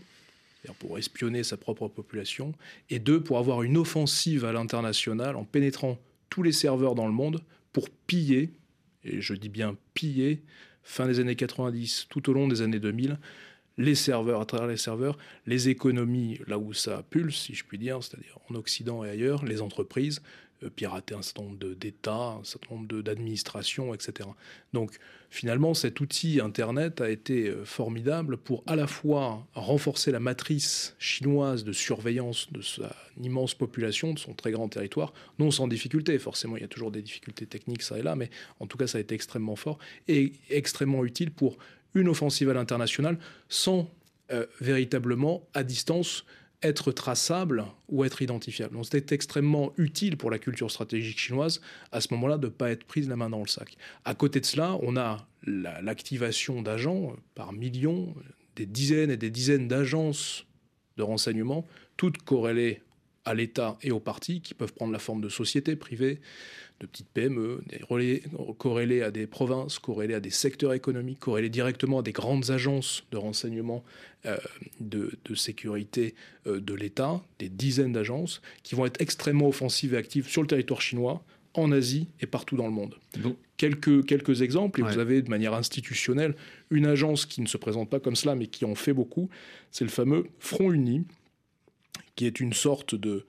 pour 0.79 0.97
espionner 0.97 1.43
sa 1.43 1.55
propre 1.55 1.87
population, 1.87 2.55
et 2.89 2.97
deux, 2.97 3.21
pour 3.21 3.37
avoir 3.37 3.61
une 3.61 3.77
offensive 3.77 4.43
à 4.43 4.51
l'international 4.51 5.35
en 5.35 5.43
pénétrant 5.43 5.99
tous 6.31 6.41
les 6.41 6.51
serveurs 6.51 6.95
dans 6.95 7.05
le 7.05 7.13
monde 7.13 7.43
pour 7.73 7.91
piller, 7.91 8.49
et 9.03 9.21
je 9.21 9.35
dis 9.35 9.49
bien 9.49 9.77
piller, 9.93 10.41
fin 10.81 11.05
des 11.05 11.19
années 11.19 11.35
90, 11.35 12.07
tout 12.09 12.27
au 12.27 12.33
long 12.33 12.47
des 12.47 12.63
années 12.63 12.79
2000, 12.79 13.19
les 13.77 13.93
serveurs, 13.93 14.41
à 14.41 14.45
travers 14.45 14.65
les 14.65 14.77
serveurs, 14.77 15.19
les 15.45 15.69
économies 15.69 16.39
là 16.47 16.57
où 16.57 16.73
ça 16.73 17.03
pulse, 17.07 17.39
si 17.39 17.53
je 17.53 17.65
puis 17.65 17.77
dire, 17.77 17.99
c'est-à-dire 18.01 18.39
en 18.49 18.55
Occident 18.55 19.03
et 19.03 19.11
ailleurs, 19.11 19.45
les 19.45 19.61
entreprises, 19.61 20.23
euh, 20.63 20.71
pirater 20.71 21.13
un 21.13 21.21
certain 21.21 21.43
nombre 21.43 21.75
d'États, 21.75 22.37
un 22.39 22.43
certain 22.43 22.73
nombre 22.73 23.03
d'administrations, 23.03 23.93
etc. 23.93 24.27
Donc 24.73 24.97
finalement, 25.29 25.73
cet 25.73 25.99
outil 25.99 26.39
Internet 26.41 27.01
a 27.01 27.09
été 27.09 27.49
euh, 27.49 27.65
formidable 27.65 28.37
pour 28.37 28.63
à 28.65 28.75
la 28.75 28.87
fois 28.87 29.45
renforcer 29.53 30.11
la 30.11 30.19
matrice 30.19 30.95
chinoise 30.99 31.63
de 31.63 31.71
surveillance 31.71 32.51
de 32.51 32.61
sa 32.61 32.95
immense 33.21 33.53
population, 33.53 34.13
de 34.13 34.19
son 34.19 34.33
très 34.33 34.51
grand 34.51 34.69
territoire, 34.69 35.13
non 35.39 35.51
sans 35.51 35.67
difficulté, 35.67 36.17
forcément 36.19 36.57
il 36.57 36.61
y 36.61 36.65
a 36.65 36.69
toujours 36.69 36.91
des 36.91 37.01
difficultés 37.01 37.45
techniques 37.45 37.81
ça 37.81 37.97
et 37.97 38.03
là, 38.03 38.15
mais 38.15 38.29
en 38.59 38.67
tout 38.67 38.77
cas 38.77 38.87
ça 38.87 38.97
a 38.97 39.01
été 39.01 39.15
extrêmement 39.15 39.55
fort 39.55 39.79
et 40.07 40.33
extrêmement 40.49 41.03
utile 41.03 41.31
pour 41.31 41.57
une 41.93 42.09
offensive 42.09 42.49
à 42.49 42.53
l'international 42.53 43.17
sans 43.49 43.89
euh, 44.31 44.45
véritablement 44.59 45.47
à 45.53 45.63
distance 45.63 46.25
être 46.63 46.91
traçable 46.91 47.65
ou 47.87 48.03
être 48.03 48.21
identifiable. 48.21 48.73
Donc 48.73 48.85
c'était 48.85 49.13
extrêmement 49.13 49.73
utile 49.77 50.17
pour 50.17 50.31
la 50.31 50.39
culture 50.39 50.71
stratégique 50.71 51.19
chinoise 51.19 51.61
à 51.91 52.01
ce 52.01 52.13
moment-là 52.13 52.37
de 52.37 52.47
ne 52.47 52.51
pas 52.51 52.71
être 52.71 52.83
prise 52.83 53.07
la 53.07 53.15
main 53.15 53.29
dans 53.29 53.41
le 53.41 53.47
sac. 53.47 53.77
À 54.05 54.15
côté 54.15 54.39
de 54.39 54.45
cela, 54.45 54.77
on 54.81 54.97
a 54.97 55.27
l'activation 55.43 56.61
d'agents 56.61 57.15
par 57.35 57.53
millions, 57.53 58.15
des 58.55 58.65
dizaines 58.65 59.11
et 59.11 59.17
des 59.17 59.29
dizaines 59.29 59.67
d'agences 59.67 60.45
de 60.97 61.03
renseignement, 61.03 61.65
toutes 61.95 62.17
corrélées 62.23 62.81
à 63.27 63.33
l'État 63.33 63.77
et 63.83 63.91
aux 63.91 63.99
partis, 63.99 64.39
qui 64.39 64.53
peuvent 64.53 64.73
prendre 64.73 64.93
la 64.93 64.99
forme 64.99 65.21
de 65.21 65.27
sociétés 65.27 65.75
privées, 65.75 66.21
de 66.79 66.85
petites 66.85 67.09
PME, 67.09 67.61
des 67.67 67.81
relais 67.83 68.23
corrélés 68.57 69.01
à 69.01 69.11
des 69.11 69.27
provinces, 69.27 69.79
corrélés 69.79 70.13
à 70.13 70.19
des 70.19 70.29
secteurs 70.29 70.73
économiques, 70.73 71.19
corrélés 71.19 71.49
directement 71.49 71.99
à 71.99 72.03
des 72.03 72.13
grandes 72.13 72.51
agences 72.51 73.03
de 73.11 73.17
renseignement 73.17 73.83
euh, 74.25 74.37
de, 74.79 75.11
sécurité 75.35 76.15
euh, 76.45 76.61
de 76.61 76.73
l'État, 76.73 77.21
des 77.39 77.49
dizaines 77.49 77.91
d'agences, 77.91 78.41
qui 78.63 78.75
vont 78.75 78.85
être 78.85 79.01
extrêmement 79.01 79.49
offensives 79.49 79.93
et 79.93 79.97
actives 79.97 80.29
sur 80.29 80.41
le 80.41 80.47
territoire 80.47 80.81
chinois, 80.81 81.21
en 81.53 81.71
Asie 81.71 82.07
et 82.21 82.27
partout 82.27 82.55
dans 82.55 82.67
le 82.67 82.73
monde. 82.73 82.95
quelques, 83.57 84.05
quelques 84.05 84.41
exemples, 84.41 84.79
et 84.79 84.83
vous 84.83 84.99
avez 84.99 85.21
de 85.23 85.29
manière 85.29 85.55
institutionnelle 85.55 86.35
une 86.69 86.85
agence 86.85 87.25
qui 87.25 87.41
ne 87.41 87.47
se 87.47 87.57
présente 87.57 87.89
pas 87.89 87.99
comme 87.99 88.15
cela, 88.15 88.35
mais 88.35 88.47
qui 88.47 88.63
en 88.63 88.75
fait 88.75 88.93
beaucoup, 88.93 89.27
c'est 89.71 89.83
le 89.83 89.89
fameux 89.89 90.27
Front 90.39 90.71
Uni, 90.71 91.03
qui 92.17 92.25
est 92.25 92.41
une 92.41 92.51
sorte 92.51 92.95
de, 92.95 93.25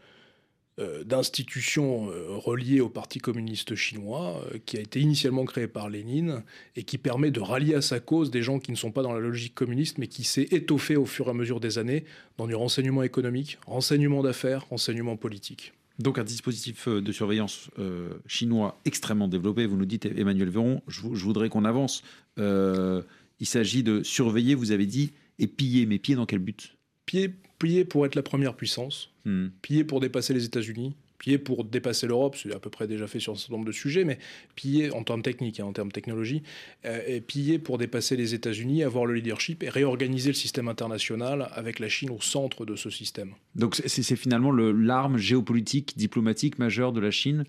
euh, 0.78 1.02
d'institutions 1.02 2.08
euh, 2.08 2.36
reliées 2.36 2.80
au 2.80 2.88
Parti 2.88 3.18
communiste 3.18 3.74
chinois, 3.74 4.40
euh, 4.52 4.58
qui 4.64 4.76
a 4.76 4.80
été 4.80 5.00
initialement 5.00 5.44
créé 5.44 5.66
par 5.66 5.88
Lénine 5.88 6.44
et 6.76 6.84
qui 6.84 6.98
permet 6.98 7.32
de 7.32 7.40
rallier 7.40 7.74
à 7.74 7.82
sa 7.82 7.98
cause 7.98 8.30
des 8.30 8.42
gens 8.42 8.60
qui 8.60 8.70
ne 8.70 8.76
sont 8.76 8.92
pas 8.92 9.02
dans 9.02 9.12
la 9.12 9.18
logique 9.18 9.56
communiste, 9.56 9.98
mais 9.98 10.06
qui 10.06 10.22
s'est 10.22 10.46
étoffé 10.52 10.94
au 10.94 11.04
fur 11.04 11.26
et 11.26 11.30
à 11.30 11.34
mesure 11.34 11.58
des 11.58 11.78
années 11.78 12.04
dans 12.36 12.46
du 12.46 12.54
renseignement 12.54 13.02
économique, 13.02 13.58
renseignement 13.66 14.22
d'affaires, 14.22 14.68
renseignement 14.68 15.16
politique. 15.16 15.72
Donc 15.98 16.16
un 16.16 16.24
dispositif 16.24 16.86
de 16.86 17.10
surveillance 17.10 17.70
chinois 18.28 18.78
extrêmement 18.84 19.26
développé. 19.26 19.66
Vous 19.66 19.76
nous 19.76 19.84
dites, 19.84 20.06
Emmanuel 20.06 20.48
Véron, 20.48 20.80
je, 20.86 21.00
voudrais 21.00 21.48
qu'on 21.48 21.64
avance. 21.64 22.04
il 22.36 23.46
s'agit 23.46 23.82
de 23.82 24.04
surveiller, 24.04 24.54
vous 24.54 24.70
avez 24.70 24.86
dit, 24.86 25.10
et 25.40 25.48
piller. 25.48 25.86
Mais 25.86 25.98
piller 25.98 26.14
dans 26.14 26.26
quel 26.26 26.38
but? 26.38 26.76
Piller, 27.04 27.34
piller 27.58 27.84
pour 27.84 28.06
être 28.06 28.14
la 28.14 28.22
première 28.22 28.54
puissance 28.54 29.10
Hmm. 29.28 29.48
Piller 29.60 29.84
pour 29.84 30.00
dépasser 30.00 30.32
les 30.32 30.46
États-Unis, 30.46 30.96
piller 31.18 31.36
pour 31.36 31.64
dépasser 31.64 32.06
l'Europe, 32.06 32.34
c'est 32.34 32.50
à 32.54 32.58
peu 32.58 32.70
près 32.70 32.86
déjà 32.86 33.06
fait 33.06 33.20
sur 33.20 33.34
un 33.34 33.36
certain 33.36 33.54
nombre 33.54 33.66
de 33.66 33.72
sujets, 33.72 34.04
mais 34.04 34.18
piller 34.54 34.90
en 34.90 35.04
termes 35.04 35.20
techniques, 35.20 35.60
hein, 35.60 35.66
en 35.66 35.74
termes 35.74 35.92
technologie, 35.92 36.42
euh, 36.86 37.02
et 37.06 37.20
piller 37.20 37.58
pour 37.58 37.76
dépasser 37.76 38.16
les 38.16 38.32
États-Unis, 38.32 38.84
avoir 38.84 39.04
le 39.04 39.12
leadership 39.12 39.62
et 39.62 39.68
réorganiser 39.68 40.30
le 40.30 40.34
système 40.34 40.66
international 40.66 41.50
avec 41.52 41.78
la 41.78 41.90
Chine 41.90 42.08
au 42.08 42.22
centre 42.22 42.64
de 42.64 42.74
ce 42.74 42.88
système. 42.88 43.34
Donc 43.54 43.74
c'est 43.74 44.16
finalement 44.16 44.50
l'arme 44.50 45.18
géopolitique, 45.18 45.98
diplomatique 45.98 46.58
majeure 46.58 46.92
de 46.92 47.00
la 47.00 47.10
Chine 47.10 47.44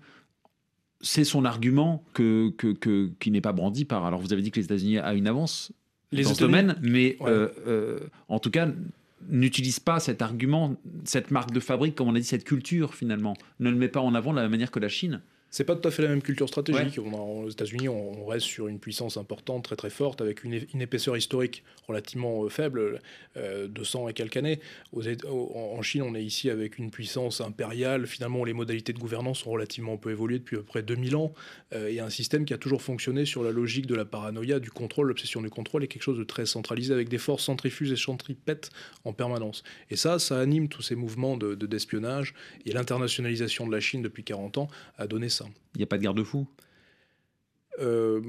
c'est 1.02 1.24
son 1.24 1.46
argument 1.46 2.04
que, 2.12 2.50
que, 2.50 3.10
qui 3.18 3.30
n'est 3.30 3.40
pas 3.40 3.52
brandi 3.52 3.86
par. 3.86 4.04
Alors, 4.04 4.20
vous 4.20 4.34
avez 4.34 4.42
dit 4.42 4.50
que 4.50 4.60
les 4.60 4.66
États-Unis 4.66 4.98
a 4.98 5.14
une 5.14 5.26
avance 5.26 5.72
les 6.12 6.24
dans 6.24 6.34
ce 6.34 6.40
domaine, 6.40 6.76
mais 6.82 7.16
euh, 7.22 7.48
euh, 7.66 8.00
en 8.28 8.38
tout 8.38 8.50
cas, 8.50 8.68
n'utilise 9.28 9.80
pas 9.80 10.00
cet 10.00 10.22
argument, 10.22 10.76
cette 11.04 11.30
marque 11.30 11.52
de 11.52 11.60
fabrique, 11.60 11.94
comme 11.94 12.08
on 12.08 12.14
a 12.14 12.18
dit, 12.18 12.24
cette 12.24 12.44
culture 12.44 12.94
finalement, 12.94 13.34
ne 13.58 13.70
le 13.70 13.76
met 13.76 13.88
pas 13.88 14.00
en 14.00 14.14
avant 14.14 14.30
de 14.30 14.36
la 14.36 14.42
même 14.42 14.50
manière 14.50 14.70
que 14.70 14.80
la 14.80 14.88
Chine. 14.88 15.20
C'est 15.50 15.64
pas 15.64 15.74
tout 15.74 15.86
à 15.88 15.90
fait 15.90 16.02
la 16.02 16.08
même 16.08 16.22
culture 16.22 16.48
stratégique. 16.48 16.98
aux 16.98 17.50
États-Unis, 17.50 17.88
on 17.88 18.24
reste 18.24 18.46
sur 18.46 18.68
une 18.68 18.78
puissance 18.78 19.16
importante, 19.16 19.64
très 19.64 19.74
très 19.74 19.90
forte, 19.90 20.20
avec 20.20 20.44
une, 20.44 20.54
épaisseur 20.80 21.16
historique 21.16 21.64
relativement 21.88 22.44
euh, 22.44 22.48
faible, 22.48 23.00
euh, 23.36 23.66
200 23.66 24.08
et 24.08 24.12
quelques 24.12 24.36
années. 24.36 24.60
en 24.92 25.82
Chine, 25.82 26.02
on 26.02 26.14
est 26.14 26.22
ici 26.22 26.50
avec 26.50 26.78
une 26.78 26.92
puissance 26.92 27.40
impériale. 27.40 28.06
Finalement, 28.06 28.44
les 28.44 28.52
modalités 28.52 28.92
de 28.92 28.98
gouvernance 28.98 29.44
ont 29.44 29.50
relativement 29.50 29.96
peu 29.96 30.12
évolué 30.12 30.38
depuis 30.38 30.56
à 30.56 30.60
peu 30.60 30.66
près 30.66 30.82
2000 30.84 31.16
ans. 31.16 31.32
Euh, 31.74 31.88
et 31.88 31.98
un 31.98 32.10
système 32.10 32.44
qui 32.44 32.54
a 32.54 32.58
toujours 32.58 32.82
fonctionné 32.82 33.24
sur 33.24 33.42
la 33.42 33.50
logique 33.50 33.86
de 33.86 33.96
la 33.96 34.04
paranoïa, 34.04 34.60
du 34.60 34.70
contrôle, 34.70 35.08
l'obsession 35.08 35.42
du 35.42 35.50
contrôle, 35.50 35.82
et 35.82 35.88
quelque 35.88 36.02
chose 36.02 36.18
de 36.18 36.24
très 36.24 36.46
centralisé, 36.46 36.94
avec 36.94 37.08
des 37.08 37.18
forces 37.18 37.44
centrifuges 37.44 37.90
et 37.90 37.96
centripètes 37.96 38.70
en 39.04 39.12
permanence. 39.12 39.64
Et 39.90 39.96
ça, 39.96 40.20
ça 40.20 40.38
anime 40.38 40.68
tous 40.68 40.82
ces 40.82 40.94
mouvements 40.94 41.36
de, 41.36 41.54
d'espionnage. 41.54 42.34
et 42.66 42.72
l'internationalisation 42.72 43.66
de 43.66 43.72
la 43.72 43.80
Chine 43.80 44.02
depuis 44.02 44.22
40 44.22 44.58
ans 44.58 44.68
a 44.96 45.08
donné 45.08 45.28
ça. 45.28 45.39
Il 45.74 45.78
n'y 45.78 45.84
a 45.84 45.86
pas 45.86 45.98
de 45.98 46.02
garde-fou? 46.02 46.46
Euh, 47.80 48.20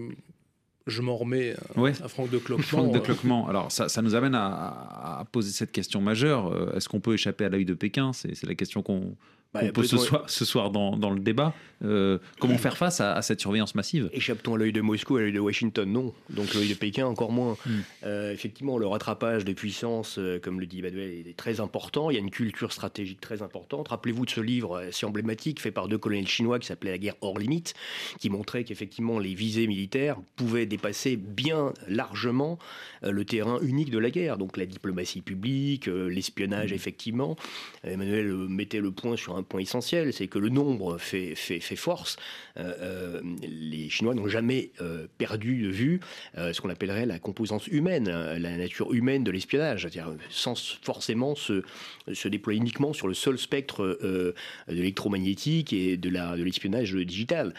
je 0.87 1.01
m'en 1.01 1.15
remets 1.15 1.55
à, 1.75 2.07
Franck 2.07 2.29
de 2.29 2.37
Cloquement. 2.39 2.63
Franck 2.63 2.93
de 2.93 2.97
euh. 2.97 3.01
Cloquement. 3.01 3.47
Alors, 3.47 3.71
ça, 3.71 3.89
ça 3.89 4.01
nous 4.01 4.15
amène 4.15 4.35
à, 4.35 5.25
poser 5.31 5.51
cette 5.51 5.71
question 5.71 6.01
majeure. 6.01 6.47
Euh, 6.47 6.73
est-ce 6.75 6.89
qu'on 6.89 6.99
peut 6.99 7.13
échapper 7.13 7.45
à 7.45 7.49
l'œil 7.49 7.65
de 7.65 7.73
Pékin? 7.73 8.13
C'est 8.13 8.43
la 8.43 8.55
question 8.55 8.81
qu'on 8.81 9.15
Bah, 9.53 9.61
qu'on 9.61 9.71
pose 9.71 9.89
ce 9.89 9.97
soir, 9.97 10.29
ce 10.29 10.45
soir 10.45 10.71
dans, 10.71 10.95
dans 10.95 11.09
le 11.09 11.19
débat. 11.19 11.53
Euh, 11.83 12.19
comment 12.39 12.57
faire 12.57 12.77
face 12.77 13.01
à, 13.01 13.13
à 13.13 13.21
cette 13.21 13.41
surveillance 13.41 13.75
massive? 13.75 14.09
Échappe-t-on 14.13 14.55
à 14.55 14.57
l'œil 14.57 14.71
de 14.71 14.81
Moscou, 14.81 15.17
à 15.17 15.21
l'œil 15.21 15.33
de 15.33 15.39
Washington 15.39 15.91
Non. 15.91 16.13
Donc 16.29 16.53
l'œil 16.53 16.69
de 16.69 16.73
Pékin, 16.73 17.05
encore 17.05 17.31
moins. 17.31 17.57
Mm. 17.65 17.71
Euh, 18.05 18.31
effectivement, 18.31 18.77
le 18.77 18.87
rattrapage 18.87 19.45
des 19.45 19.53
puissances, 19.53 20.17
euh, 20.19 20.39
comme 20.39 20.59
le 20.59 20.67
dit 20.67 20.79
Emmanuel, 20.79 21.27
est 21.27 21.35
très 21.35 21.59
important. 21.59 22.09
Il 22.09 22.13
y 22.13 22.17
a 22.17 22.19
une 22.19 22.29
culture 22.29 22.71
stratégique 22.71 23.19
très 23.19 23.41
importante. 23.41 23.89
Rappelez-vous 23.89 24.25
de 24.25 24.29
ce 24.29 24.41
livre 24.41 24.83
si 24.91 25.05
emblématique 25.05 25.59
fait 25.59 25.71
par 25.71 25.87
deux 25.87 25.97
colonels 25.97 26.27
chinois 26.27 26.59
qui 26.59 26.67
s'appelait 26.67 26.91
La 26.91 26.97
guerre 26.97 27.15
hors 27.21 27.39
limite, 27.39 27.73
qui 28.19 28.29
montrait 28.29 28.63
qu'effectivement 28.63 29.19
les 29.19 29.33
visées 29.33 29.67
militaires 29.67 30.17
pouvaient 30.35 30.65
dépasser 30.65 31.15
bien 31.17 31.73
largement 31.87 32.59
euh, 33.03 33.11
le 33.11 33.25
terrain 33.25 33.59
unique 33.61 33.89
de 33.89 33.97
la 33.97 34.11
guerre. 34.11 34.37
Donc 34.37 34.55
la 34.55 34.65
diplomatie 34.65 35.21
publique, 35.21 35.87
l'espionnage, 35.87 36.71
effectivement. 36.71 37.35
Emmanuel 37.83 38.31
mettait 38.47 38.79
le 38.79 38.91
point 38.91 39.17
sur 39.17 39.35
un 39.35 39.40
point 39.43 39.61
essentiel, 39.61 40.13
c'est 40.13 40.27
que 40.27 40.39
le 40.39 40.49
nombre 40.49 40.97
fait, 40.97 41.35
force. 41.75 42.17
Euh, 42.57 42.73
euh, 42.79 43.21
les 43.41 43.89
Chinois 43.89 44.13
n'ont 44.13 44.27
jamais 44.27 44.71
euh, 44.81 45.07
perdu 45.17 45.61
de 45.61 45.69
vue 45.69 45.99
ce 46.35 46.59
qu'on 46.61 46.69
appellerait 46.69 47.05
la 47.05 47.19
composante 47.19 47.67
humaine, 47.67 48.09
la 48.09 48.57
nature 48.57 48.93
humaine 48.93 49.23
de 49.23 49.31
l'espionnage, 49.31 49.81
c'est-à-dire 49.81 50.13
sans 50.29 50.77
forcément 50.81 51.35
se, 51.35 51.63
déployer 52.27 52.59
uniquement 52.59 52.93
sur 52.93 53.07
le 53.07 53.13
seul 53.13 53.37
spectre 53.37 53.97
de 54.01 54.33
l'électromagnétique 54.67 55.73
et 55.73 55.97
de 55.97 56.11
de 56.11 56.43
l'espionnage 56.43 56.93
digital, 56.93 57.53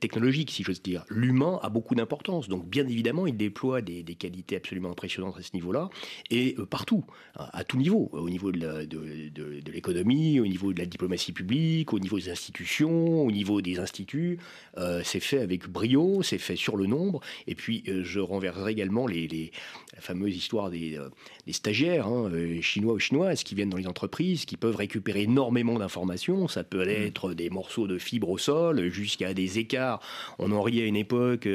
technologique, 0.00 0.50
si 0.50 0.62
j'ose 0.64 0.82
dire. 0.82 1.04
L'humain 1.08 1.60
a 1.62 1.68
beaucoup 1.68 1.94
d'importance, 1.94 2.48
donc 2.48 2.68
bien 2.68 2.86
évidemment, 2.86 3.26
il 3.26 3.36
déploie 3.36 3.80
des, 3.80 4.02
qualités 4.16 4.56
absolument 4.56 4.90
impressionnantes 4.90 5.36
à 5.38 5.42
ce 5.42 5.50
niveau-là, 5.54 5.88
et 6.30 6.56
partout, 6.68 7.04
à, 7.36 7.64
tout 7.64 7.76
niveau, 7.76 8.08
au 8.12 8.28
niveau 8.28 8.50
de 8.52 9.70
l'économie, 9.70 10.40
au 10.40 10.46
niveau 10.46 10.72
de 10.72 10.78
la 10.78 10.86
diplomatie 10.86 11.05
publique, 11.32 11.92
au 11.92 11.98
niveau 11.98 12.18
des 12.18 12.30
institutions, 12.30 13.22
au 13.24 13.30
niveau 13.30 13.60
des 13.60 13.78
instituts. 13.78 14.38
Euh, 14.78 15.00
c'est 15.04 15.20
fait 15.20 15.38
avec 15.38 15.68
brio, 15.68 16.22
c'est 16.22 16.38
fait 16.38 16.56
sur 16.56 16.76
le 16.76 16.86
nombre. 16.86 17.20
Et 17.46 17.54
puis, 17.54 17.82
euh, 17.88 18.02
je 18.04 18.20
renverserai 18.20 18.72
également 18.72 19.06
les, 19.06 19.26
les- 19.28 19.50
la 19.94 20.00
fameuse 20.00 20.36
histoire 20.36 20.70
des, 20.70 20.96
euh, 20.98 21.08
des 21.46 21.52
stagiaires, 21.52 22.06
hein, 22.06 22.30
chinois 22.60 22.94
ou 22.94 22.98
chinoises, 22.98 23.42
qui 23.44 23.54
viennent 23.54 23.70
dans 23.70 23.76
les 23.78 23.86
entreprises, 23.86 24.44
qui 24.44 24.56
peuvent 24.56 24.76
récupérer 24.76 25.22
énormément 25.22 25.78
d'informations. 25.78 26.48
Ça 26.48 26.64
peut 26.64 26.86
être 26.88 27.32
des 27.34 27.50
morceaux 27.50 27.86
de 27.86 27.98
fibres 27.98 28.28
au 28.30 28.38
sol, 28.38 28.88
jusqu'à 28.90 29.32
des 29.34 29.58
écarts. 29.58 30.00
On 30.38 30.52
en 30.52 30.62
riait 30.62 30.82
à 30.84 30.86
une 30.86 30.96
époque, 30.96 31.48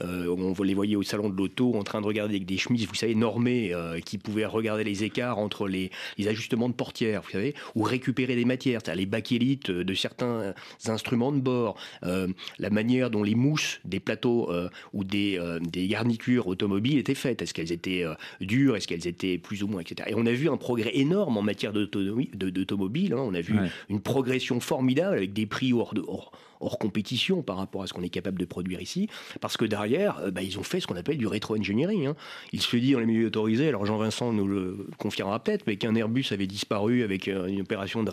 on 0.00 0.54
les 0.62 0.74
voyait 0.74 0.96
au 0.96 1.02
salon 1.02 1.28
de 1.28 1.36
l'auto 1.36 1.74
en 1.74 1.82
train 1.82 2.00
de 2.00 2.06
regarder 2.06 2.34
avec 2.36 2.46
des 2.46 2.56
chemises, 2.58 2.86
vous 2.86 2.94
savez, 2.94 3.14
normées, 3.14 3.72
qui 4.04 4.18
pouvaient 4.18 4.46
regarder 4.46 4.84
les 4.84 5.04
écarts 5.04 5.38
entre 5.38 5.66
les, 5.66 5.90
les 6.18 6.28
ajustements 6.28 6.68
de 6.68 6.74
portières, 6.74 7.22
vous 7.22 7.30
savez, 7.30 7.54
ou 7.74 7.82
récupérer 7.82 8.36
des 8.36 8.44
matières, 8.44 8.81
c'est-à-dire 8.84 9.00
les 9.00 9.06
bakélites 9.06 9.70
de 9.70 9.94
certains 9.94 10.54
instruments 10.86 11.32
de 11.32 11.40
bord, 11.40 11.76
euh, 12.04 12.28
la 12.58 12.70
manière 12.70 13.10
dont 13.10 13.22
les 13.22 13.34
mousses 13.34 13.80
des 13.84 14.00
plateaux 14.00 14.50
euh, 14.50 14.68
ou 14.92 15.04
des, 15.04 15.38
euh, 15.38 15.58
des 15.60 15.86
garnitures 15.88 16.46
automobiles 16.46 16.98
étaient 16.98 17.14
faites. 17.14 17.42
Est-ce 17.42 17.54
qu'elles 17.54 17.72
étaient 17.72 18.04
euh, 18.04 18.14
dures? 18.40 18.76
Est-ce 18.76 18.88
qu'elles 18.88 19.06
étaient 19.06 19.38
plus 19.38 19.62
ou 19.62 19.66
moins, 19.68 19.80
etc. 19.80 20.08
Et 20.10 20.14
on 20.14 20.26
a 20.26 20.32
vu 20.32 20.48
un 20.48 20.56
progrès 20.56 20.90
énorme 20.96 21.36
en 21.36 21.42
matière 21.42 21.72
d'automobile. 21.72 23.12
hein. 23.12 23.18
On 23.20 23.34
a 23.34 23.40
vu 23.40 23.58
Ouais. 23.58 23.68
une 23.88 24.00
progression 24.00 24.60
formidable 24.60 25.16
avec 25.16 25.32
des 25.32 25.46
prix 25.46 25.72
hors, 25.72 25.94
de, 25.94 26.02
hors, 26.06 26.32
hors 26.60 26.78
compétition 26.78 27.42
par 27.42 27.56
rapport 27.56 27.82
à 27.82 27.86
ce 27.86 27.92
qu'on 27.92 28.02
est 28.02 28.08
capable 28.08 28.38
de 28.38 28.44
produire 28.44 28.80
ici. 28.80 29.08
Parce 29.40 29.56
que 29.56 29.64
derrière, 29.64 30.18
euh, 30.20 30.30
bah, 30.30 30.42
ils 30.42 30.58
ont 30.58 30.62
fait 30.62 30.80
ce 30.80 30.86
qu'on 30.86 30.96
appelle 30.96 31.18
du 31.18 31.26
rétro-engineering. 31.26 32.06
hein. 32.06 32.16
Il 32.52 32.62
se 32.62 32.76
dit 32.76 32.92
dans 32.92 33.00
les 33.00 33.06
milieux 33.06 33.26
autorisés, 33.26 33.68
alors 33.68 33.84
Jean-Vincent 33.84 34.32
nous 34.32 34.46
le 34.46 34.86
confirmera 34.98 35.42
peut-être, 35.42 35.66
mais 35.66 35.76
qu'un 35.76 35.94
Airbus 35.94 36.26
avait 36.30 36.46
disparu 36.46 37.02
avec 37.02 37.28
euh, 37.28 37.46
une 37.46 37.60
opération 37.60 38.02
de 38.02 38.10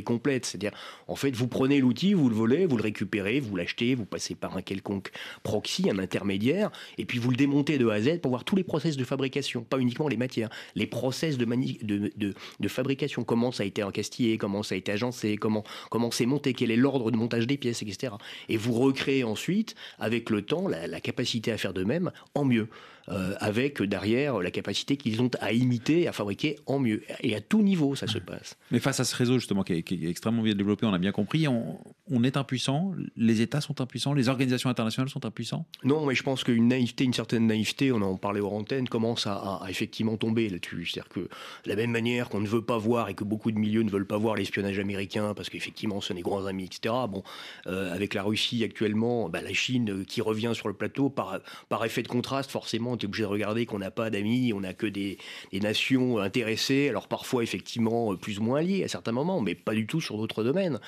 complète. 0.00 0.46
C'est-à-dire, 0.46 0.72
en 1.08 1.16
fait, 1.16 1.30
vous 1.36 1.48
prenez 1.48 1.80
l'outil, 1.80 2.14
vous 2.14 2.28
le 2.28 2.34
volez, 2.34 2.66
vous 2.66 2.76
le 2.76 2.82
récupérez, 2.82 3.40
vous 3.40 3.56
l'achetez, 3.56 3.94
vous 3.94 4.06
passez 4.06 4.34
par 4.34 4.56
un 4.56 4.62
quelconque 4.62 5.10
proxy, 5.42 5.90
un 5.90 5.98
intermédiaire, 5.98 6.70
et 6.98 7.04
puis 7.04 7.18
vous 7.18 7.30
le 7.30 7.36
démontez 7.36 7.78
de 7.78 7.88
A 7.88 7.94
à 7.94 8.00
Z 8.00 8.20
pour 8.20 8.30
voir 8.30 8.44
tous 8.44 8.56
les 8.56 8.64
process 8.64 8.96
de 8.96 9.04
fabrication, 9.04 9.62
pas 9.62 9.78
uniquement 9.78 10.08
les 10.08 10.16
matières, 10.16 10.48
les 10.74 10.86
process 10.86 11.36
de, 11.36 11.44
mani- 11.44 11.78
de, 11.82 12.10
de- 12.16 12.68
fabrication, 12.68 13.24
comment 13.24 13.52
ça 13.52 13.64
a 13.64 13.66
été 13.66 13.82
encastillé, 13.82 14.38
comment 14.38 14.62
ça 14.62 14.74
a 14.74 14.78
été 14.78 14.92
agencé, 14.92 15.36
comment 15.36 15.64
comment 15.90 16.10
c'est 16.10 16.26
monté, 16.26 16.54
quel 16.54 16.70
est 16.70 16.76
l'ordre 16.76 17.10
de 17.10 17.16
montage 17.16 17.46
des 17.46 17.58
pièces, 17.58 17.82
etc. 17.82 18.14
Et 18.48 18.56
vous 18.56 18.72
recréez 18.72 19.24
ensuite, 19.24 19.74
avec 19.98 20.30
le 20.30 20.42
temps, 20.42 20.68
la 20.68 21.00
capacité 21.00 21.52
à 21.52 21.58
faire 21.58 21.74
de 21.74 21.84
même 21.84 22.12
en 22.34 22.44
mieux. 22.44 22.68
Euh, 23.08 23.34
avec 23.40 23.82
derrière 23.82 24.38
la 24.40 24.50
capacité 24.50 24.96
qu'ils 24.96 25.20
ont 25.22 25.30
à 25.40 25.52
imiter, 25.52 26.06
à 26.08 26.12
fabriquer 26.12 26.58
en 26.66 26.78
mieux. 26.78 27.02
Et 27.22 27.34
à 27.34 27.40
tout 27.40 27.62
niveau, 27.62 27.94
ça 27.94 28.06
se 28.06 28.18
passe. 28.18 28.56
Mais 28.70 28.78
face 28.78 29.00
à 29.00 29.04
ce 29.04 29.14
réseau 29.16 29.38
justement 29.38 29.62
qui 29.62 29.74
est, 29.74 29.82
qui 29.82 30.06
est 30.06 30.10
extrêmement 30.10 30.42
bien 30.42 30.54
développé, 30.54 30.86
on 30.86 30.92
a 30.94 30.98
bien 30.98 31.12
compris, 31.12 31.48
on, 31.48 31.78
on 32.10 32.24
est 32.24 32.36
impuissant, 32.36 32.92
les 33.16 33.40
États 33.40 33.60
sont 33.60 33.80
impuissants, 33.80 34.12
les 34.14 34.28
organisations 34.28 34.70
internationales 34.70 35.08
sont 35.08 35.24
impuissants. 35.24 35.66
Non, 35.84 36.06
mais 36.06 36.14
je 36.14 36.22
pense 36.22 36.44
qu'une 36.44 36.68
naïveté, 36.68 37.04
une 37.04 37.12
certaine 37.14 37.46
naïveté, 37.46 37.92
on 37.92 38.02
en 38.02 38.16
parlait 38.16 38.40
aux 38.40 38.50
antennes, 38.50 38.88
commence 38.88 39.26
à, 39.26 39.34
à- 39.34 39.64
à 39.64 39.70
effectivement 39.70 40.16
tomber 40.16 40.48
là-dessus. 40.48 40.86
C'est-à-dire 40.86 41.08
que 41.08 41.20
de 41.20 41.28
la 41.66 41.76
même 41.76 41.90
manière 41.90 42.28
qu'on 42.28 42.40
ne 42.40 42.46
veut 42.48 42.62
pas 42.64 42.78
voir 42.78 43.08
et 43.08 43.14
que 43.14 43.24
beaucoup 43.24 43.50
de 43.50 43.58
milieux 43.58 43.82
ne 43.82 43.90
veulent 43.90 44.06
pas 44.06 44.18
voir 44.18 44.36
l'espionnage 44.36 44.78
américain 44.78 45.34
parce 45.34 45.48
qu'effectivement 45.50 46.00
ce 46.00 46.08
sont 46.08 46.14
des 46.14 46.22
grands 46.22 46.46
amis, 46.46 46.64
etc. 46.64 46.94
Bon, 47.08 47.22
euh, 47.66 47.92
avec 47.92 48.14
la 48.14 48.22
Russie 48.22 48.62
actuellement, 48.64 49.28
bah, 49.28 49.40
la 49.42 49.52
Chine 49.52 49.90
euh, 49.90 50.04
qui 50.04 50.20
revient 50.20 50.52
sur 50.54 50.68
le 50.68 50.74
plateau, 50.74 51.08
par, 51.10 51.40
par 51.68 51.84
effet 51.84 52.02
de 52.02 52.08
contraste, 52.08 52.50
forcément, 52.50 52.91
on 52.92 52.96
est 52.96 53.04
obligé 53.04 53.22
de 53.24 53.28
regarder 53.28 53.66
qu'on 53.66 53.78
n'a 53.78 53.90
pas 53.90 54.10
d'amis, 54.10 54.52
on 54.52 54.60
n'a 54.60 54.74
que 54.74 54.86
des, 54.86 55.18
des 55.52 55.60
nations 55.60 56.18
intéressées, 56.18 56.88
alors 56.88 57.08
parfois 57.08 57.42
effectivement 57.42 58.12
euh, 58.12 58.16
plus 58.16 58.38
ou 58.38 58.42
moins 58.42 58.62
liées 58.62 58.84
à 58.84 58.88
certains 58.88 59.12
moments, 59.12 59.40
mais 59.40 59.54
pas 59.54 59.74
du 59.74 59.86
tout 59.86 60.00
sur 60.00 60.16
d'autres 60.16 60.44
domaines. 60.44 60.78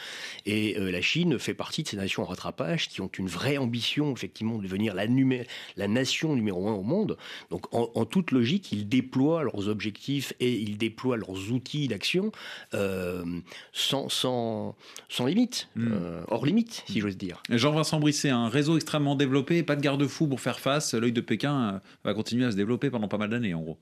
Et 0.47 0.79
euh, 0.79 0.91
la 0.91 1.01
Chine 1.03 1.39
fait 1.39 1.55
partie 1.55 1.83
de 1.83 1.89
ces 1.89 1.97
nations 1.97 2.23
en 2.23 2.27
rattrapage 2.27 2.89
qui 2.89 3.01
ont 3.01 3.11
une 3.19 3.27
vraie 3.29 3.57
ambition, 3.59 4.13
effectivement, 4.13 4.59
de 4.59 4.63
devenir 4.63 4.95
la, 4.95 5.07
numé- 5.07 5.47
la 5.77 5.89
nation 5.89 6.35
numéro 6.35 6.69
un 6.69 6.73
au 6.75 6.83
monde. 6.83 7.17
Donc, 7.51 7.73
en, 7.75 7.91
en 7.95 8.05
toute 8.05 8.31
logique, 8.31 8.71
ils 8.73 8.89
déploient 8.89 9.43
leurs 9.45 9.69
objectifs 9.69 10.33
et 10.41 10.53
ils 10.53 10.77
déploient 10.79 11.17
leurs 11.17 11.51
outils 11.53 11.89
d'action 11.89 12.31
euh, 12.75 13.25
sans, 13.73 14.09
sans, 14.09 14.77
sans 15.09 15.27
limite, 15.27 15.69
Mm. 15.77 15.93
euh, 15.93 16.23
hors 16.29 16.47
limite, 16.47 16.85
si 16.87 17.01
j'ose 17.01 17.17
dire. 17.17 17.43
Jean-Vincent 17.51 17.99
Brisset, 18.01 18.31
un 18.31 18.49
réseau 18.49 18.77
extrêmement 18.77 19.15
développé, 19.17 19.63
pas 19.63 19.77
de 19.77 19.81
garde-fou 19.81 20.27
pour 20.27 20.41
faire 20.41 20.61
face, 20.61 20.95
l'œil 20.95 21.13
de 21.13 21.21
Pékin 21.21 21.81
va 22.03 22.15
continuer 22.15 22.47
à 22.47 22.51
se 22.51 22.57
développer 22.57 22.91
pendant 22.91 23.09
pas 23.09 23.19
mal 23.19 23.31
d'années 23.31 23.55
en 23.55 23.61
gros. 23.61 23.79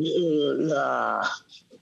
Euh, 0.00 1.20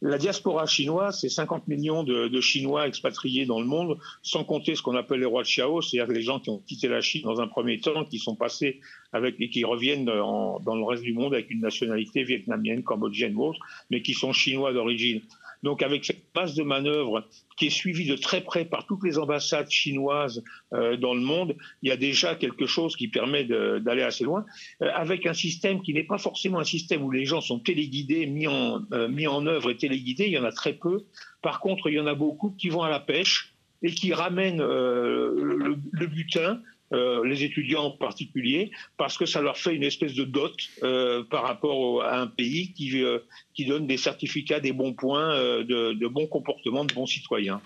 la, 0.00 0.18
diaspora 0.18 0.66
chinoise, 0.66 1.20
c'est 1.20 1.28
50 1.28 1.68
millions 1.68 2.02
de, 2.02 2.40
Chinois 2.40 2.86
expatriés 2.86 3.46
dans 3.46 3.60
le 3.60 3.66
monde, 3.66 3.98
sans 4.22 4.44
compter 4.44 4.74
ce 4.74 4.82
qu'on 4.82 4.96
appelle 4.96 5.20
les 5.20 5.26
rois 5.26 5.42
de 5.42 5.48
Chao, 5.48 5.82
c'est-à-dire 5.82 6.12
les 6.12 6.22
gens 6.22 6.40
qui 6.40 6.50
ont 6.50 6.58
quitté 6.66 6.88
la 6.88 7.00
Chine 7.00 7.22
dans 7.22 7.40
un 7.40 7.48
premier 7.48 7.78
temps, 7.80 8.04
qui 8.04 8.18
sont 8.18 8.34
passés 8.34 8.80
avec 9.12 9.36
et 9.40 9.50
qui 9.50 9.64
reviennent 9.64 10.08
en- 10.08 10.60
dans 10.60 10.76
le 10.76 10.84
reste 10.84 11.02
du 11.02 11.12
monde 11.12 11.34
avec 11.34 11.50
une 11.50 11.60
nationalité 11.60 12.24
vietnamienne, 12.24 12.82
cambodgienne 12.82 13.34
ou 13.36 13.44
autre, 13.44 13.60
mais 13.90 14.02
qui 14.02 14.14
sont 14.14 14.32
chinois 14.32 14.72
d'origine. 14.72 15.20
Donc 15.62 15.82
avec 15.82 16.04
cette 16.04 16.24
base 16.34 16.54
de 16.54 16.62
manœuvre 16.62 17.26
qui 17.56 17.66
est 17.66 17.70
suivie 17.70 18.06
de 18.06 18.16
très 18.16 18.42
près 18.42 18.64
par 18.64 18.86
toutes 18.86 19.02
les 19.04 19.18
ambassades 19.18 19.70
chinoises 19.70 20.42
euh, 20.72 20.96
dans 20.96 21.14
le 21.14 21.20
monde, 21.20 21.56
il 21.82 21.88
y 21.88 21.92
a 21.92 21.96
déjà 21.96 22.34
quelque 22.34 22.66
chose 22.66 22.96
qui 22.96 23.08
permet 23.08 23.44
d'aller 23.44 24.02
assez 24.02 24.24
loin, 24.24 24.44
euh, 24.82 24.90
avec 24.94 25.26
un 25.26 25.34
système 25.34 25.82
qui 25.82 25.94
n'est 25.94 26.04
pas 26.04 26.18
forcément 26.18 26.58
un 26.58 26.64
système 26.64 27.02
où 27.02 27.10
les 27.10 27.24
gens 27.24 27.40
sont 27.40 27.58
téléguidés, 27.58 28.26
mis 28.26 28.46
en, 28.46 28.82
euh, 28.92 29.26
en 29.26 29.46
œuvre 29.46 29.70
et 29.70 29.76
téléguidés, 29.76 30.26
il 30.26 30.32
y 30.32 30.38
en 30.38 30.44
a 30.44 30.52
très 30.52 30.74
peu. 30.74 31.04
Par 31.42 31.60
contre, 31.60 31.88
il 31.88 31.94
y 31.94 32.00
en 32.00 32.06
a 32.06 32.14
beaucoup 32.14 32.50
qui 32.50 32.68
vont 32.68 32.82
à 32.82 32.90
la 32.90 33.00
pêche 33.00 33.54
et 33.82 33.90
qui 33.90 34.12
ramènent 34.12 34.60
euh, 34.60 35.76
le 35.92 36.06
butin, 36.06 36.60
euh, 36.92 37.24
les 37.26 37.42
étudiants 37.42 37.84
en 37.84 37.90
particulier, 37.90 38.70
parce 38.96 39.18
que 39.18 39.26
ça 39.26 39.40
leur 39.40 39.56
fait 39.56 39.74
une 39.74 39.82
espèce 39.82 40.14
de 40.14 40.24
dot 40.24 40.54
euh, 40.82 41.24
par 41.24 41.42
rapport 41.42 42.02
à 42.02 42.20
un 42.20 42.26
pays 42.26 42.72
qui, 42.72 43.02
euh, 43.02 43.18
qui 43.54 43.64
donne 43.64 43.86
des 43.86 43.96
certificats, 43.96 44.60
des 44.60 44.72
bons 44.72 44.94
points, 44.94 45.36
de, 45.64 45.92
de 45.92 46.06
bons 46.06 46.26
comportements, 46.26 46.84
de 46.84 46.94
bons 46.94 47.06
citoyens. 47.06 47.60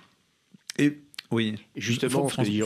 Et 0.79 0.97
oui, 1.33 1.55
Justement, 1.77 2.29
ce 2.29 2.37
que 2.37 2.43
dit 2.43 2.61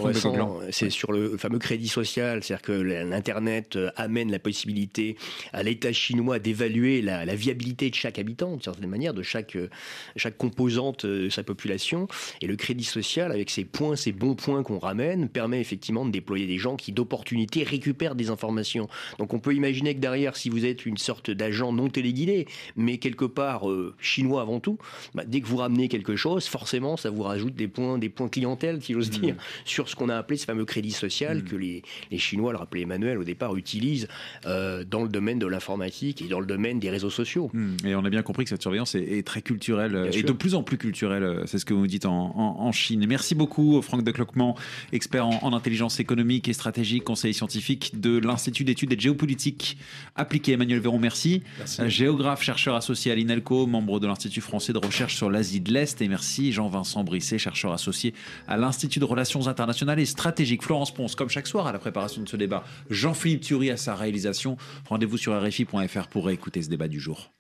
c'est 0.70 0.88
sur 0.88 1.12
le 1.12 1.37
fameux 1.37 1.59
crédit 1.59 1.88
social, 1.88 2.42
c'est-à-dire 2.42 2.62
que 2.62 2.72
l'Internet 2.72 3.77
euh, 3.77 3.90
amène 3.96 4.31
la 4.31 4.38
possibilité 4.38 5.16
à 5.53 5.62
l'État 5.62 5.92
chinois 5.92 6.38
d'évaluer 6.38 7.03
la, 7.03 7.27
la 7.27 7.35
viabilité 7.35 7.90
de 7.90 7.94
chaque 7.94 8.18
habitant, 8.18 8.53
d'une 8.53 8.62
certaine 8.62 8.88
manière, 8.88 9.12
de 9.12 9.22
chaque, 9.22 9.57
euh, 9.57 9.68
chaque 10.16 10.38
composante 10.38 11.05
euh, 11.05 11.24
de 11.24 11.29
sa 11.29 11.42
population. 11.42 12.09
Et 12.40 12.46
le 12.46 12.57
crédit 12.57 12.85
social, 12.85 13.33
avec 13.33 13.50
ces 13.50 13.64
points, 13.64 13.96
ces 13.96 14.12
bons 14.12 14.35
points 14.35 14.62
qu'on 14.62 14.79
ramène, 14.79 15.29
permet 15.29 15.61
effectivement 15.61 16.07
de 16.07 16.11
déployer 16.11 16.46
des 16.46 16.59
gens 16.59 16.77
qui, 16.77 16.92
d'opportunité, 16.92 17.64
récupèrent 17.64 18.14
des 18.14 18.31
informations. 18.31 18.88
Donc 19.18 19.35
on 19.35 19.40
peut 19.40 19.55
imaginer 19.55 19.94
que 19.94 20.00
derrière, 20.00 20.37
si 20.37 20.48
vous 20.48 20.64
êtes 20.64 20.87
une 20.87 20.96
sorte 20.96 21.31
d'agent 21.31 21.70
non 21.70 21.90
téléguidé, 21.90 22.46
mais 22.77 22.96
quelque 22.96 23.27
part 23.27 23.68
euh, 23.68 23.94
chinois 24.00 24.40
avant 24.40 24.59
tout, 24.59 24.79
bah, 25.14 25.24
dès 25.27 25.42
que 25.42 25.46
vous 25.46 25.59
ramenez 25.59 25.88
quelque 25.88 26.16
chose, 26.16 26.46
forcément, 26.46 26.96
ça 26.96 27.11
vous 27.11 27.22
rajoute 27.22 27.55
des 27.55 27.68
points, 27.68 27.98
des 27.98 28.09
points 28.09 28.29
clientèle 28.29 28.53
clientèle, 28.56 28.82
si 28.82 28.92
j'ose 28.92 29.08
Mmh. 29.08 29.20
dire, 29.20 29.34
sur 29.64 29.88
ce 29.88 29.96
qu'on 29.96 30.08
a 30.08 30.16
appelé 30.16 30.36
ce 30.38 30.44
fameux 30.44 30.64
crédit 30.64 30.90
social 30.92 31.38
Mm. 31.38 31.44
que 31.44 31.56
les, 31.56 31.82
les 32.10 32.18
Chinois, 32.18 32.52
le 32.52 32.58
rappelait 32.58 32.82
Emmanuel 32.82 33.18
au 33.18 33.24
départ, 33.24 33.56
utilisent 33.56 34.08
euh, 34.46 34.84
dans 34.84 35.02
le 35.02 35.08
domaine 35.08 35.38
de 35.38 35.46
l'informatique 35.46 36.22
et 36.22 36.28
dans 36.28 36.40
le 36.40 36.46
domaine 36.46 36.78
des 36.78 36.90
réseaux 36.90 37.10
sociaux. 37.10 37.50
Hmm, 37.52 37.76
Et 37.84 37.94
on 37.94 38.04
a 38.04 38.10
bien 38.10 38.22
compris 38.22 38.44
que 38.44 38.50
cette 38.50 38.62
surveillance 38.62 38.94
est, 38.94 39.02
est 39.18 39.26
très 39.26 39.42
culturelle 39.42 39.94
euh, 39.94 40.02
Bien 40.02 40.10
et 40.10 40.18
sûr. 40.20 40.28
de 40.28 40.32
plus 40.32 40.54
en 40.54 40.62
plus 40.62 40.78
culturelle. 40.78 41.22
euh, 41.24 41.42
C'est 41.46 41.58
ce 41.58 41.64
que 41.64 41.74
vous 41.74 41.86
dites 41.86 42.06
en, 42.06 42.32
en- 42.36 42.60
en 42.60 42.72
Chine. 42.72 43.04
Merci 43.08 43.34
beaucoup, 43.34 43.80
Franck 43.82 44.02
de 44.04 44.10
Cloquement, 44.10 44.56
expert 44.92 45.26
en, 45.26 45.38
en 45.42 45.52
intelligence 45.52 46.00
économique 46.00 46.48
et 46.48 46.52
stratégique, 46.52 47.04
conseiller 47.04 47.32
scientifique 47.34 48.00
de 48.00 48.18
l'Institut 48.18 48.64
d'études 48.64 48.92
et 48.92 48.96
de 48.96 49.00
géopolitique 49.00 49.76
appliquée. 50.16 50.52
Emmanuel 50.52 50.80
Véron, 50.80 50.98
merci. 50.98 51.42
Merci. 51.58 51.80
Euh, 51.82 51.88
Géographe, 51.88 52.42
chercheur 52.42 52.74
associé 52.74 53.12
à 53.12 53.14
l'INELCO, 53.14 53.66
membre 53.66 54.00
de 54.00 54.06
l'Institut 54.06 54.40
français 54.40 54.72
de 54.72 54.78
recherche 54.78 55.16
sur 55.16 55.30
l'Asie 55.30 55.60
de 55.60 55.72
l'Est. 55.72 56.00
Et 56.02 56.08
merci 56.08 56.52
Jean-Vincent 56.52 57.04
Brisset, 57.04 57.38
chercheur 57.38 57.72
associé 57.72 58.14
à 58.48 58.57
l'Institut 58.57 58.98
de 58.98 59.04
relations 59.04 59.46
internationales 59.48 60.00
et 60.00 60.07
stratégiques. 60.07 60.62
Florence 60.62 60.92
Ponce, 60.92 61.14
comme 61.14 61.28
chaque 61.28 61.46
soir 61.46 61.66
à 61.66 61.72
la 61.72 61.78
préparation 61.78 62.22
de 62.22 62.28
ce 62.28 62.37
débat. 62.37 62.64
Jean-Philippe 62.90 63.42
Thury 63.42 63.70
à 63.70 63.76
sa 63.76 63.94
réalisation. 63.94 64.57
Rendez-vous 64.88 65.18
sur 65.18 65.40
RFI.fr 65.40 66.09
pour 66.09 66.30
écouter 66.30 66.62
ce 66.62 66.68
débat 66.68 66.88
du 66.88 67.00
jour. 67.00 67.30